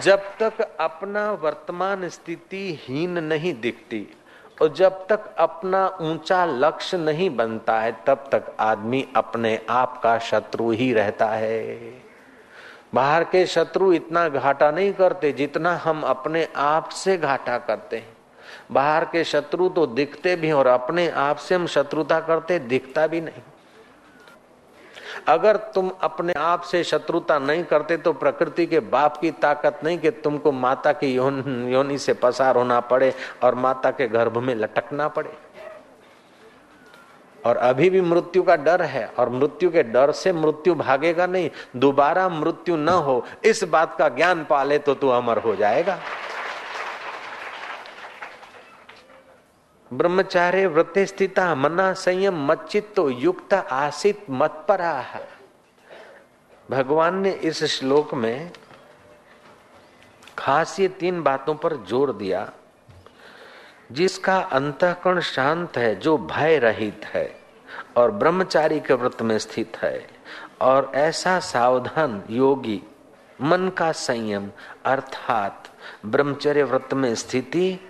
जब 0.02 0.20
तक 0.40 0.60
अपना 0.80 1.30
वर्तमान 1.32 2.08
स्थिति 2.08 2.78
हीन 2.82 3.18
नहीं 3.24 3.54
दिखती 3.60 4.06
और 4.58 4.72
जब 4.72 5.06
तक 5.08 5.34
अपना 5.38 5.86
ऊँचा 6.00 6.44
लक्ष्य 6.44 6.98
नहीं 6.98 7.28
बनता 7.36 7.80
है, 7.80 7.92
तब 8.06 8.28
तक 8.32 8.54
आदमी 8.60 9.06
अपने 9.16 9.58
आप 9.70 10.00
का 10.02 10.18
शत्रु 10.20 10.70
ही 10.70 10.92
रहता 10.92 11.26
है। 11.26 12.00
बाहर 12.94 13.24
के 13.24 13.44
शत्रु 13.46 13.92
इतना 13.92 14.28
घाटा 14.28 14.70
नहीं 14.70 14.92
करते 14.92 15.32
जितना 15.32 15.74
हम 15.76 16.02
अपने 16.02 16.46
आप 16.56 16.88
से 16.88 17.16
घाटा 17.18 17.56
करते 17.58 17.96
हैं। 17.96 18.16
बाहर 18.72 19.04
के 19.04 19.24
शत्रु 19.24 19.68
तो 19.68 19.86
दिखते 19.88 20.36
भी 20.36 20.52
और 20.52 20.66
अपने 20.66 21.08
आप 21.10 21.36
से 21.38 21.54
हम 21.54 21.66
शत्रुता 21.68 22.20
करते 22.20 22.58
दिखता 22.58 23.06
भी 23.06 23.20
नहीं। 23.20 23.42
अगर 25.28 25.56
तुम 25.74 25.90
अपने 26.02 26.32
आप 26.32 26.62
से 26.62 26.82
शत्रुता 26.84 27.38
नहीं 27.38 27.62
करते 27.64 27.96
तो 27.96 28.12
प्रकृति 28.14 28.66
के 28.66 28.80
बाप 28.80 29.16
की 29.16 29.30
ताकत 29.42 29.80
नहीं 29.84 29.98
कि 29.98 30.10
तुमको 30.10 30.52
माता 30.52 30.92
की 30.92 31.12
योन, 31.14 31.68
योनि 31.68 31.98
से 31.98 32.14
पसार 32.14 32.56
होना 32.56 32.80
पड़े 32.82 33.12
और 33.42 33.54
माता 33.54 33.90
के 33.90 34.08
गर्भ 34.08 34.38
में 34.38 34.54
लटकना 34.54 35.08
पड़े। 35.08 35.36
और 37.44 37.56
अभी 37.56 37.90
भी 37.90 38.00
मृत्यु 38.00 38.42
का 38.42 38.56
डर 38.56 38.82
है 38.82 39.04
और 39.18 39.28
मृत्यु 39.28 39.70
के 39.70 39.82
डर 39.82 40.10
से 40.12 40.32
मृत्यु 40.32 40.74
भागेगा 40.74 41.26
नहीं। 41.26 41.50
दोबारा 41.76 42.28
मृत्यु 42.28 42.76
न 42.76 42.88
हो 42.88 43.24
इस 43.44 43.62
बात 43.64 43.96
का 43.98 44.08
ज्ञान 44.10 44.44
पाले 44.44 44.78
तो 44.78 44.94
तू 44.94 45.08
अमर 45.10 45.38
हो 45.38 45.54
जाएगा। 45.56 45.98
ब्रह्मचार्य 49.92 50.66
व्रते 50.66 51.06
स्थिता, 51.06 51.54
मना 51.54 51.92
संयम 51.92 52.46
मच्चित्तो, 52.46 53.10
युक्त 53.10 53.54
आसित, 53.54 54.24
मत 54.30 54.64
परा 54.68 55.04
भगवान 56.70 57.18
ने 57.18 57.30
इस 57.30 57.64
श्लोक 57.64 58.14
में 58.14 58.50
खास 60.38 60.80
ये 60.80 60.88
तीन 60.88 61.22
बातों 61.22 61.54
पर 61.54 61.76
ज़ोर 61.76 62.12
दिया। 62.12 62.52
जिसका 63.92 64.38
अंतकरण 64.38 65.20
शांत 65.20 65.76
है, 65.76 65.94
जो 65.96 66.18
भय 66.18 66.58
रहित 66.58 67.04
है, 67.04 67.36
और 67.96 68.10
ब्रह्मचारी 68.10 68.80
के 68.80 68.94
व्रत 68.94 69.22
में 69.22 69.38
स्थित 69.38 69.76
है, 69.76 70.06
और 70.60 70.92
ऐसा 70.94 71.40
सावधान 71.40 72.22
योगी, 72.30 72.82
मन 73.42 73.68
का 73.68 73.92
संयम, 73.92 74.50
अर्थात 74.84 75.70
ब्रह्मचर्य 76.06 76.62
व्रत 76.62 76.94
में 76.94 77.14
स्थिति, 77.14 77.80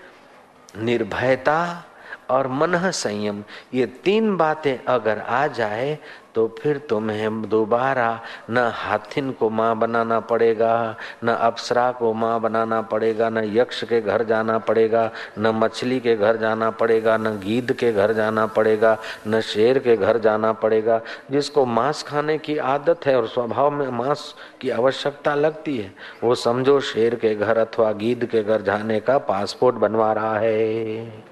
निर्भयता 0.78 1.84
और 2.30 2.46
मन 2.46 2.90
संयम 2.90 3.44
ये 3.74 3.86
तीन 3.86 4.36
बातें 4.36 4.84
अगर 4.84 5.18
आ 5.18 5.46
जाए 5.46 5.98
तो 6.34 6.46
फिर 6.58 6.78
तुम्हें 6.78 7.42
दोबारा 7.42 8.20
न 8.50 8.70
हाथिन 8.74 9.30
को 9.30 9.50
माँ 9.50 9.78
बनाना 9.78 10.20
पड़ेगा, 10.20 10.96
न 11.24 11.28
अप्सरा 11.28 11.90
को 11.92 12.12
माँ 12.12 12.40
बनाना 12.40 12.80
पड़ेगा, 12.82 13.28
न 13.28 13.38
यक्ष 13.44 13.84
के 13.84 14.00
घर 14.00 14.24
जाना 14.24 14.58
पड़ेगा, 14.58 15.10
न 15.38 15.46
मछली 15.46 16.00
के 16.00 16.16
घर 16.16 16.36
जाना 16.36 16.70
पड़ेगा, 16.70 17.16
न 17.16 17.38
गीद 17.38 17.72
के 17.72 17.92
घर 17.92 18.12
जाना 18.12 18.46
पड़ेगा, 18.46 18.98
न 19.28 19.40
शेर 19.40 19.78
के 19.78 19.96
घर 19.96 20.18
जाना 20.18 20.52
पड़ेगा। 20.52 21.00
जिसको 21.30 21.64
मांस 21.64 22.02
खाने 22.02 22.38
की 22.38 22.56
आदत 22.56 23.06
है 23.06 23.16
और 23.16 23.26
स्वभाव 23.26 23.70
में 23.70 23.88
मांस 23.88 24.34
की 24.60 24.70
आवश्यकता 24.70 25.34
लगती 25.34 25.76
है, 25.78 25.94
वो 26.24 26.34
समझो 26.34 26.80
शेर 26.80 27.14
के 27.14 27.34
घर 27.34 27.58
अथवा 27.58 27.92
गीद 27.92 28.24
के 28.24 28.42
घर 28.42 28.62
जाने 28.62 29.00
का 29.00 29.18
पासपोर्ट 29.18 29.76
बनवा 29.76 30.12
रहा 30.12 30.38
है। 30.38 31.22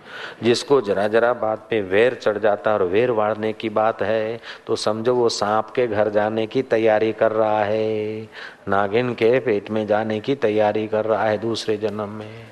जिसको 0.42 0.80
जरा 0.80 1.08
जरा 1.08 1.32
बात 1.32 1.66
पे 1.70 1.80
वेर 1.80 2.14
चढ़ 2.14 2.38
जाता 2.38 2.70
है 2.70 2.78
और 2.78 2.82
वेर 2.84 3.10
वाड़ने 3.10 3.52
की 3.52 3.68
बात 3.68 4.02
है 4.02 4.40
तो 4.66 4.76
समझो 4.90 5.14
वो 5.14 5.28
सांप 5.28 5.68
के 5.70 5.86
घर 5.86 6.08
जाने 6.08 6.46
की 6.46 6.62
तैयारी 6.62 7.12
कर 7.12 7.32
रहा 7.32 7.64
है, 7.64 8.22
नागिन 8.68 9.12
के 9.14 9.38
पेट 9.40 9.70
में 9.70 9.86
जाने 9.86 10.18
की 10.20 10.34
तैयारी 10.34 10.86
कर 10.86 11.04
रहा 11.04 11.24
है 11.24 11.38
दूसरे 11.38 11.76
जन्म 11.76 12.08
में। 12.08 12.46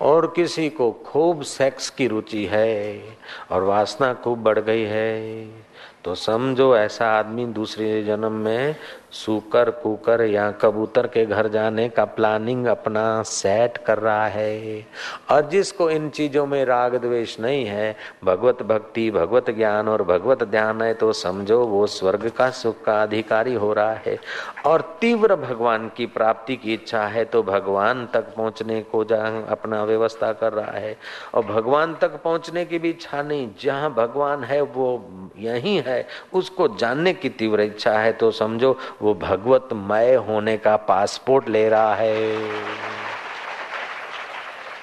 और 0.00 0.26
किसी 0.36 0.68
को 0.70 0.90
खूब 1.06 1.42
सेक्स 1.42 1.90
की 1.90 2.06
रुचि 2.06 2.44
है 2.44 3.02
और 3.50 3.62
वासना 3.62 4.12
खूब 4.14 4.42
बढ़ 4.42 4.58
गई 4.58 4.82
है 4.82 5.44
तो 6.04 6.14
समझो 6.14 6.76
ऐसा 6.76 7.06
आदमी 7.10 7.46
दूसरे 7.46 8.02
जन्म 8.04 8.32
में 8.32 8.76
सुकर, 9.14 9.70
कुकर 9.72 10.22
या 10.22 10.50
कबूतर 10.52 11.06
के 11.06 11.24
घर 11.26 11.48
जाने 11.48 11.88
का 11.88 12.04
प्लानिंग 12.06 12.66
अपना 12.66 13.22
सेट 13.22 13.76
कर 13.76 13.98
रहा 13.98 14.26
है। 14.26 14.86
और 15.30 15.48
जिसको 15.48 15.90
इन 15.90 16.08
चीज़ों 16.10 16.46
में 16.46 16.64
राग 16.64 16.94
द्वेष 16.96 17.38
नहीं 17.40 17.64
है, 17.66 17.94
भगवत 18.24 18.62
भक्ति, 18.62 19.10
भगवत 19.10 19.50
ज्ञान 19.50 19.88
और 19.88 20.02
भगवत 20.02 20.42
ध्यान 20.44 20.82
है 20.82 20.92
तो 20.94 21.12
समझो 21.12 21.58
वो 21.66 21.86
स्वर्ग 21.86 22.28
का 22.28 22.50
सुख 22.52 22.82
का 22.84 23.00
अधिकारी 23.02 23.54
हो 23.54 23.72
रहा 23.72 23.92
है। 24.06 24.18
और 24.66 24.80
तीव्र 25.00 25.36
भगवान 25.36 25.88
की 25.96 26.06
प्राप्ति 26.08 26.56
की 26.56 26.74
इच्छा 26.74 27.02
है 27.06 27.24
तो 27.24 27.42
भगवान 27.42 28.06
तक 28.12 28.34
पहुँचने 28.36 28.80
को 28.82 29.04
अपना 29.04 29.82
व्यवस्था 29.84 30.32
कर 30.32 30.52
रहा 30.52 30.78
है। 30.78 30.96
और 31.34 31.44
भगवान 31.44 31.94
तक 31.94 32.20
पहुँचने 32.22 32.64
की 32.64 32.78
भी 32.78 32.90
इच्छा 32.90 33.22
नहीं, 33.22 33.48
जहाँ 33.60 33.92
भगवान 33.94 34.44
है 34.44 34.60
वो 34.62 35.30
यही 35.38 35.76
है, 35.78 36.06
उसको 36.32 36.68
जानने 36.76 37.12
की 37.14 37.28
तीव्र 37.30 37.60
इच्छा 37.62 37.92
है 37.92 38.12
तो 38.12 38.30
समझो 38.32 38.76
वो 39.04 39.14
भगवत 39.14 39.68
मय 39.72 40.14
होने 40.28 40.56
का 40.56 40.76
पासपोर्ट 40.76 41.48
ले 41.48 41.68
रहा 41.68 41.94
है। 41.94 42.36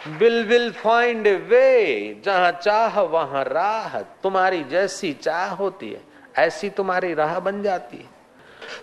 विल 0.09 0.43
विल 0.45 0.71
फाइंड 0.71 1.27
वे 1.49 2.21
जहाँ 2.25 2.51
चाह 2.53 2.99
वहाँ 3.01 3.43
राह, 3.43 3.99
तुम्हारी 4.23 4.63
जैसी 4.63 5.13
चाह 5.13 5.53
होती 5.53 5.89
है, 5.89 6.01
ऐसी 6.37 6.69
तुम्हारी 6.69 7.13
राह 7.13 7.39
बन 7.39 7.61
जाती 7.63 7.97
है। 7.97 8.09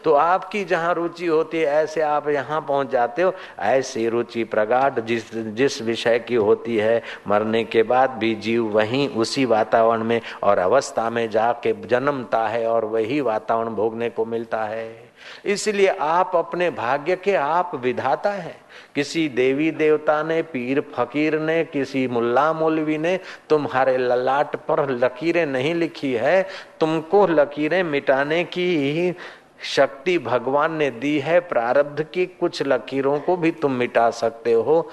तो 0.05 0.13
आपकी 0.13 0.65
जहाँ 0.65 0.95
रुचि 0.95 1.27
होती 1.27 1.59
है, 1.59 1.65
ऐसे 1.65 2.01
आप 2.01 2.29
यहाँ 2.29 2.61
पहुँच 2.61 2.91
जाते 2.91 3.23
हो, 3.23 3.33
ऐसी 3.59 4.09
रुचि 4.09 4.45
प्रगाढ़ 4.45 5.01
जिस 5.01 5.35
जिस 5.35 5.81
विषय 5.83 6.19
की 6.19 6.35
होती 6.35 6.77
है, 6.77 7.03
मरने 7.29 7.65
के 7.65 7.83
बाद 7.83 8.11
भी 8.11 8.35
जीव 8.35 8.65
वहीं 8.69 9.09
उसी 9.09 9.45
वातावरण 9.45 10.05
में 10.05 10.21
और 10.43 10.59
अवस्था 10.59 11.11
में 11.11 11.29
जाके 11.31 11.73
जन्मता 11.87 12.47
है 12.49 12.67
और 12.67 12.85
वही 12.85 13.21
वातावरण 13.21 13.75
भोगने 13.75 14.11
को 14.11 14.25
मिलता 14.25 14.65
है। 14.65 15.08
इसलिए 15.45 15.87
आप 15.87 16.37
अपने 16.37 16.71
भाग्य 16.71 17.17
के 17.17 17.35
आप 17.35 17.75
विधाता 17.75 18.31
है। 18.31 18.57
किसी 18.95 19.29
देवी 19.29 19.71
देवता 19.71 20.23
ने, 20.23 20.43
पीर 20.43 20.81
फकीर 20.81 21.39
ने, 21.41 21.65
किसी 21.65 22.07
मुल्ला 22.09 22.53
मौलवी 22.53 22.99
ने 22.99 23.21
तुम्हारे 23.49 23.97
ललाट 23.99 24.57
पर 24.57 24.91
लकीरें 24.91 25.47
नहीं 25.47 25.75
लिखी 25.75 26.13
है। 26.13 26.49
तुमको 26.81 27.27
लकीरें 27.27 27.83
मिटाने 27.83 28.45
की 28.45 29.15
शक्ति 29.63 30.19
भगवान 30.19 30.73
ने 30.73 30.91
दी 30.91 31.19
है। 31.19 31.41
प्रारब्ध 31.41 32.03
की 32.03 32.27
कुछ 32.27 32.63
लकीरों 32.63 33.21
को 33.21 33.37
भी 33.37 33.51
तुम 33.51 33.73
मिटा 33.73 34.11
सकते 34.11 34.53
हो। 34.53 34.91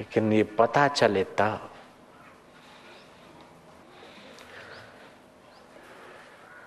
लेकिन 0.00 0.32
ये 0.32 0.42
पता 0.42 0.88
चले 0.88 1.24
तब 1.24 1.68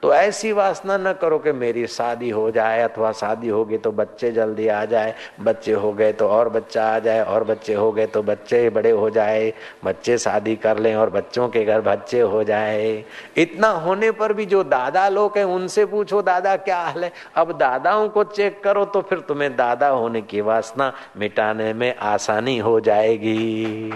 तो 0.06 0.14
ऐसी 0.14 0.52
वासना 0.52 0.96
न 0.98 1.12
करो 1.14 1.38
कि 1.40 1.52
मेरी 1.52 1.86
शादी 1.88 2.30
हो 2.30 2.50
जाए 2.52 2.82
अथवा 2.82 3.12
शादी 3.12 3.48
होगी 3.50 3.78
तो 3.78 3.92
बच्चे 3.92 4.32
जल्दी 4.32 4.68
आ 4.68 4.84
जाए। 4.86 5.14
बच्चे 5.42 5.72
हो 5.74 5.92
गए 5.94 6.12
तो 6.14 6.28
और 6.28 6.50
बच्चा 6.50 6.84
आ 6.86 7.00
जाए, 7.00 7.24
और 7.24 7.44
बच्चे 7.44 7.74
हो 7.74 7.92
गए 7.92 8.06
तो 8.08 8.22
बच्चे 8.24 8.70
बड़े 8.70 8.92
हो 8.92 9.10
जाए। 9.10 9.52
बच्चे 9.86 10.18
शादी 10.18 10.56
कर 10.56 10.80
लें 10.80 10.94
और 10.96 11.10
बच्चों 11.10 11.48
के 11.50 11.64
घर 11.66 11.82
बच्चे 11.82 12.20
हो 12.20 12.44
जाए। 12.44 13.04
इतना 13.38 13.68
होने 13.68 14.12
पर 14.12 14.34
भी 14.34 14.46
जो 14.46 14.64
दादा 14.66 15.08
लोग 15.10 15.38
हैं, 15.38 15.46
उनसे 15.46 15.86
पूछो, 15.86 16.22
दादा, 16.22 16.56
क्या 16.58 16.80
हाल 16.80 17.04
है? 17.04 17.12
अब 17.36 17.58
दादाओं 17.58 18.08
को 18.10 18.24
चेक 18.26 18.64
करो 18.64 18.86
तो 18.86 19.02
फिर 19.02 19.20
तुम्हें 19.20 19.56
दादा 19.56 19.88
होने 19.88 20.22
की 20.22 20.42
वासना 20.44 20.94
मिटाने 21.18 21.74
में 21.74 21.96
आसानी 21.96 22.58
हो 22.60 22.80
जाएगी। 22.80 23.92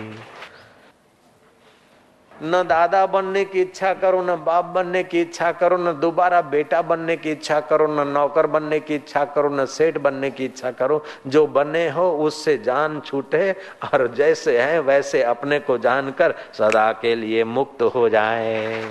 न 2.44 2.64
दादा 2.68 3.06
बनने 3.06 3.44
की 3.46 3.62
इच्छा 3.62 3.94
करो, 3.94 4.22
न 4.22 4.36
बाप 4.36 4.66
बनने 4.66 5.04
की 5.04 5.22
इच्छा 5.22 5.52
करो, 5.52 5.78
न 5.78 5.94
दोबारा 6.00 6.42
बेटा 6.42 6.82
बनने 6.82 7.18
की 7.18 7.32
इच्छा 7.32 7.60
करो, 7.60 7.88
न 7.88 8.08
नौकर 8.08 8.48
बनने 8.48 8.80
की 8.80 8.96
इच्छा 8.96 9.26
करो, 9.26 9.50
न 9.50 9.66
सेठ 9.66 9.98
बनने 9.98 10.32
की 10.32 10.46
इच्छा 10.46 10.72
करो। 10.72 11.04
जो 11.28 11.46
बने 11.48 11.90
हो, 11.90 12.10
उससे 12.18 12.58
जान 12.58 13.00
छूटे 13.00 13.52
और 13.84 14.08
जैसे 14.08 14.62
है, 14.62 14.80
वैसे 14.80 15.24
अपने 15.24 15.60
को 15.60 15.78
जानकर 15.78 16.36
सदा 16.54 16.92
के 16.92 17.16
लिए 17.16 17.44
मुक्त 17.44 17.82
हो 17.82 18.10
जाए। 18.10 18.84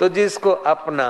तो 0.00 0.08
जिसको 0.08 0.50
अपना 0.50 1.08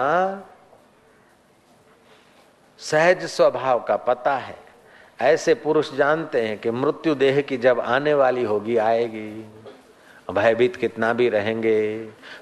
सहज 2.78 3.24
स्वभाव 3.24 3.80
का 3.80 3.96
पता 3.96 4.35
है, 4.37 4.56
ऐसे 5.20 5.54
पुरुष 5.54 5.94
जानते 5.94 6.40
हैं 6.42 6.59
कि 6.59 6.70
मृत्यु 6.70 7.14
देह 7.14 7.40
की 7.40 7.56
जब 7.56 7.80
आने 7.80 8.14
वाली 8.14 8.44
होगी, 8.44 8.76
आएगी। 8.76 9.44
भयभीत 10.31 10.77
कितना 10.77 11.12
भी 11.12 11.29
रहेंगे 11.29 11.79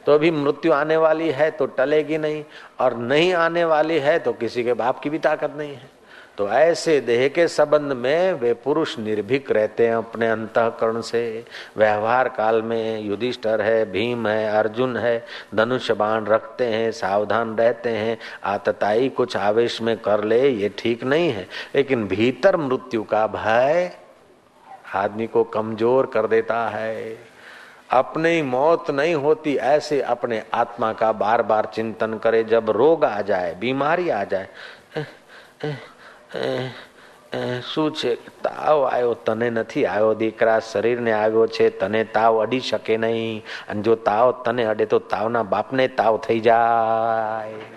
तो 0.06 0.14
अभी 0.14 0.30
मृत्यु 0.30 0.72
आने 0.72 0.96
वाली 0.98 1.30
है 1.30 1.50
तो 1.50 1.66
टलेगी 1.68 2.18
नहीं, 2.18 2.42
और 2.80 2.96
नहीं 2.96 3.32
आने 3.34 3.64
वाली 3.66 3.98
है 3.98 4.18
तो 4.18 4.32
किसी 4.34 4.64
के 4.64 4.72
बाप 4.74 4.98
की 4.98 5.10
भी 5.10 5.18
ताकत 5.20 5.54
नहीं 5.56 5.74
है। 5.74 5.96
तो 6.38 6.48
ऐसे 6.48 7.00
देह 7.00 7.26
के 7.28 7.46
संबंध 7.48 7.92
में 7.92 8.32
वे 8.32 8.52
पुरुष 8.54 8.98
निर्भीक 8.98 9.50
रहते 9.52 9.86
हैं 9.86 9.94
अपने 9.94 10.28
अंतकरण 10.28 11.00
से। 11.00 11.44
व्यवहार 11.76 12.28
काल 12.28 12.60
में 12.62 13.00
युधिष्ठर 13.00 13.60
है, 13.60 13.84
भीम 13.92 14.26
है, 14.28 14.48
अर्जुन 14.48 14.96
है 14.96 15.24
धनुष 15.54 15.90
बाण 15.92 16.26
रखते 16.26 16.64
हैं, 16.64 16.90
सावधान 16.92 17.56
रहते 17.56 17.90
हैं, 17.90 18.16
आतताई 18.44 19.08
कुछ 19.08 19.36
आवेश 19.36 19.80
में 19.82 19.96
कर 19.98 20.24
ले, 20.24 20.48
ये 20.48 20.70
ठीक 20.78 21.04
नहीं 21.04 21.30
है। 21.30 21.46
लेकिन 21.74 22.06
भीतर 22.08 22.56
मृत्यु 22.58 23.02
का 23.04 23.26
भय 23.28 23.90
आदमी 24.94 25.26
को 25.26 25.44
कमज़ोर 25.46 26.06
कर 26.06 26.26
देता 26.26 26.68
है। 26.68 27.27
अपनी 27.91 28.41
मौत 28.43 28.89
नहीं 28.91 29.15
होती 29.17 29.55
ऐसे 29.65 30.01
अपने 30.09 30.43
आत्मा 30.53 30.91
का 30.93 31.11
बार 31.15 31.41
बार 31.43 31.69
चिंतन 31.73 32.17
करे 32.17 32.43
जब 32.45 32.69
रोग 32.71 33.03
आ 33.05 33.21
जाए 33.23 33.53
बीमारी 33.55 34.09
आ 34.11 34.23
जाए 34.25 34.47
શું 37.63 37.91
છે 37.91 38.17
તાવ 38.41 38.79
આવ્યો 38.85 39.13
તને 39.21 39.49
નથી 39.51 39.85
આવ્યો 39.85 40.13
દીકરા 40.15 40.57
શરીરને 40.61 41.13
આવ્યો 41.13 41.45
છે 41.49 41.69
તને 41.75 42.01
તાવ 42.07 42.41
અડી 42.41 42.63
શકે 42.63 42.97
નહીં 42.97 43.41
અને 43.67 43.81
જો 43.81 43.95
તાવ 44.01 44.33
તને 44.43 44.65
અડે 44.65 44.85
તો 44.87 44.99
તાવના 45.07 45.45
બાપને 45.45 45.87
તાવ 45.95 46.19
થઈ 46.19 46.41
જાય 46.41 47.76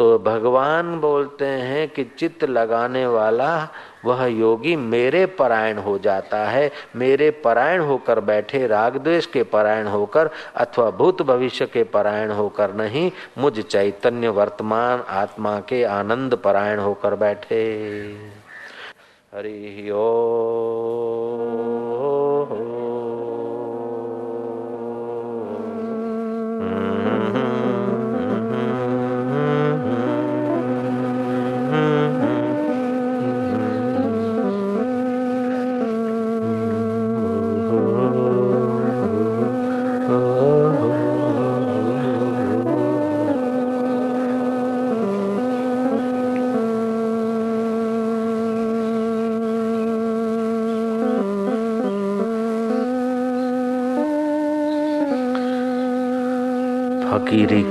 तो 0.00 0.18
भगवान 0.18 1.00
बोलते 1.00 1.44
हैं 1.44 1.88
कि 1.88 2.04
चित्त 2.18 2.44
लगाने 2.44 3.06
वाला 3.06 3.68
वह 4.04 4.24
योगी 4.26 4.76
मेरे 4.76 5.26
परायण 5.26 5.78
हो 5.78 5.98
जाता 5.98 6.38
है। 6.44 6.70
मेरे 6.96 7.30
परायण 7.44 7.80
होकर 7.80 8.20
बैठे 8.20 8.66
राग 8.66 8.96
द्वेष 8.96 9.26
के 9.26 9.42
परायण 9.42 9.86
होकर 9.86 10.30
अथवा 10.56 10.90
भूत 10.90 11.22
भविष्य 11.22 11.66
के 11.66 11.84
परायण 11.84 12.30
होकर 12.30 12.74
नहीं, 12.74 13.10
मुझ 13.38 13.60
चैतन्य 13.60 14.28
वर्तमान 14.28 15.04
आत्मा 15.08 15.58
के 15.60 15.84
आनंद 15.84 16.34
परायण 16.34 16.78
होकर 16.78 17.14
बैठे। 17.14 17.62
हरि 19.34 19.90
ओ 19.90 21.49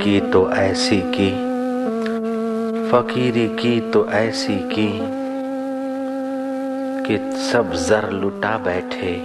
की 0.01 0.19
तो 0.21 0.49
ऐसी 0.51 0.97
की, 0.97 1.29
फकीरी 2.91 3.47
की 3.47 3.79
तो 3.91 4.05
ऐसी 4.09 4.55
की, 4.69 4.89
कि 7.05 7.17
सब 7.41 7.73
जर 7.73 8.09
लुटा 8.11 8.57
बैठे 8.57 9.15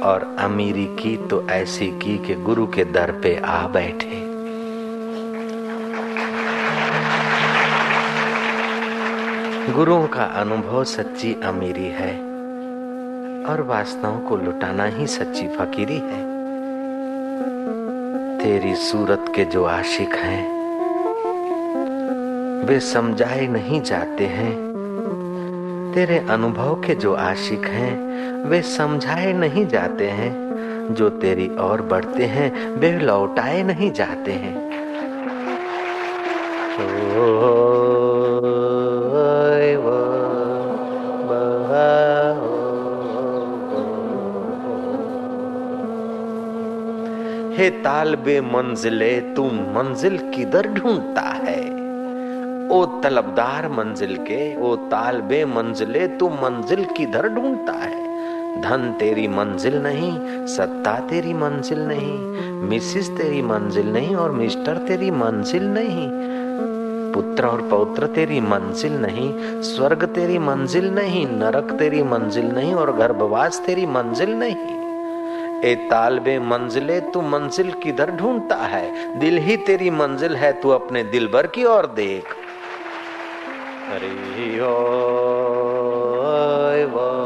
और 0.00 0.36
अमीरी 0.38 0.84
की 0.84 1.16
तो 1.16 1.42
ऐसी 1.48 1.86
की 1.98 2.16
कि 2.18 2.34
गुरु 2.34 2.66
के 2.66 2.84
दर 2.84 3.10
पे 3.12 3.36
आ 3.36 3.66
बैठे। 3.66 4.20
गुरुओं 9.72 10.06
का 10.06 10.24
अनुभव 10.40 10.84
सच्ची 10.84 11.36
अमीरी 11.44 11.88
है 11.92 12.12
और 13.46 13.66
वासनाओं 13.68 14.20
को 14.20 14.36
लुटाना 14.36 14.84
ही 14.84 15.06
सच्ची 15.06 15.48
फकीरी 15.48 15.98
है। 15.98 16.29
तेरी 18.40 18.74
सूरत 18.74 19.32
के 19.36 19.44
जो 19.44 19.64
आशिक 19.64 20.14
हैं, 20.14 20.48
वे 22.64 22.80
समझाए 22.80 23.46
नहीं 23.46 23.82
जाते 23.82 24.26
हैं। 24.26 24.52
तेरे 25.94 26.18
अनुभव 26.18 26.74
के 26.74 26.94
जो 26.94 27.14
आशिक 27.14 27.64
हैं, 27.64 27.98
वे 28.44 28.62
समझाए 28.62 29.32
नहीं 29.32 29.66
जाते 29.66 30.06
हैं। 30.06 30.50
जो 30.94 31.08
तेरी 31.08 31.48
और 31.48 31.82
बढ़ते 31.82 32.24
हैं, 32.24 32.70
वे 32.70 32.92
लौटाए 32.92 33.62
नहीं 33.62 33.92
जाते 33.92 34.32
हैं। 34.32 34.79
हे 47.60 47.70
तालबे 47.70 48.40
मंजिले, 48.40 49.20
तू 49.20 49.44
मंजिल 49.44 50.18
किधर 50.18 50.68
ढूंढता 50.68 51.20
है? 51.20 51.60
ओ 52.68 52.86
तलबदार 52.86 53.68
मंजिल 53.68 54.16
के, 54.16 54.56
ओ 54.56 54.76
तालबे 54.76 55.44
मंजिले, 55.44 56.08
तू 56.08 56.28
मंजिल 56.28 56.84
किधर 56.84 57.28
ढूंढता 57.28 57.72
है? 57.72 58.04
धन 58.60 58.96
तेरी 59.00 59.28
मंजिल 59.28 59.82
नहीं, 59.82 60.46
सत्ता 60.46 60.98
तेरी 60.98 61.34
मंजिल 61.34 61.78
नहीं, 61.78 62.18
मिसिस 62.68 63.10
तेरी 63.10 63.42
मंजिल 63.42 63.92
नहीं 63.92 64.16
और 64.16 64.30
मिस्टर 64.30 64.76
तेरी 64.76 65.10
मंजिल 65.10 65.62
नहीं, 65.62 66.10
पुत्र 67.14 67.46
और 67.46 67.62
पौत्र 67.62 68.06
तेरी 68.06 68.40
मंजिल 68.40 68.92
नहीं, 68.92 69.62
स्वर्ग 69.62 70.04
तेरी 70.04 70.38
मंजिल 70.38 70.90
नहीं, 70.90 71.26
नरक 71.26 71.72
तेरी 71.72 72.02
मंजिल 72.02 72.46
नहीं 72.46 72.74
और 72.74 72.96
गर्भवास 72.96 73.62
तेरी 73.66 73.86
मंजिल 73.86 74.30
नहीं। 74.30 74.89
ए 75.64 75.74
तालबे 75.90 76.38
मंजिले 76.50 77.00
तू 77.12 77.20
मंजिल 77.30 77.72
किधर 77.82 78.10
ढूंढता 78.16 78.56
है 78.66 78.84
दिल 79.18 79.38
ही 79.38 79.56
तेरी 79.66 79.90
मंजिल 79.96 80.36
है 80.36 80.52
तू 80.60 80.70
अपने 80.70 81.02
दिल 81.14 81.28
भर 81.32 81.46
की 81.56 81.64
ओर 81.72 81.86
देख 81.96 82.34
हरी 83.90 84.56
हो 84.58 84.76
Oh 86.92 87.19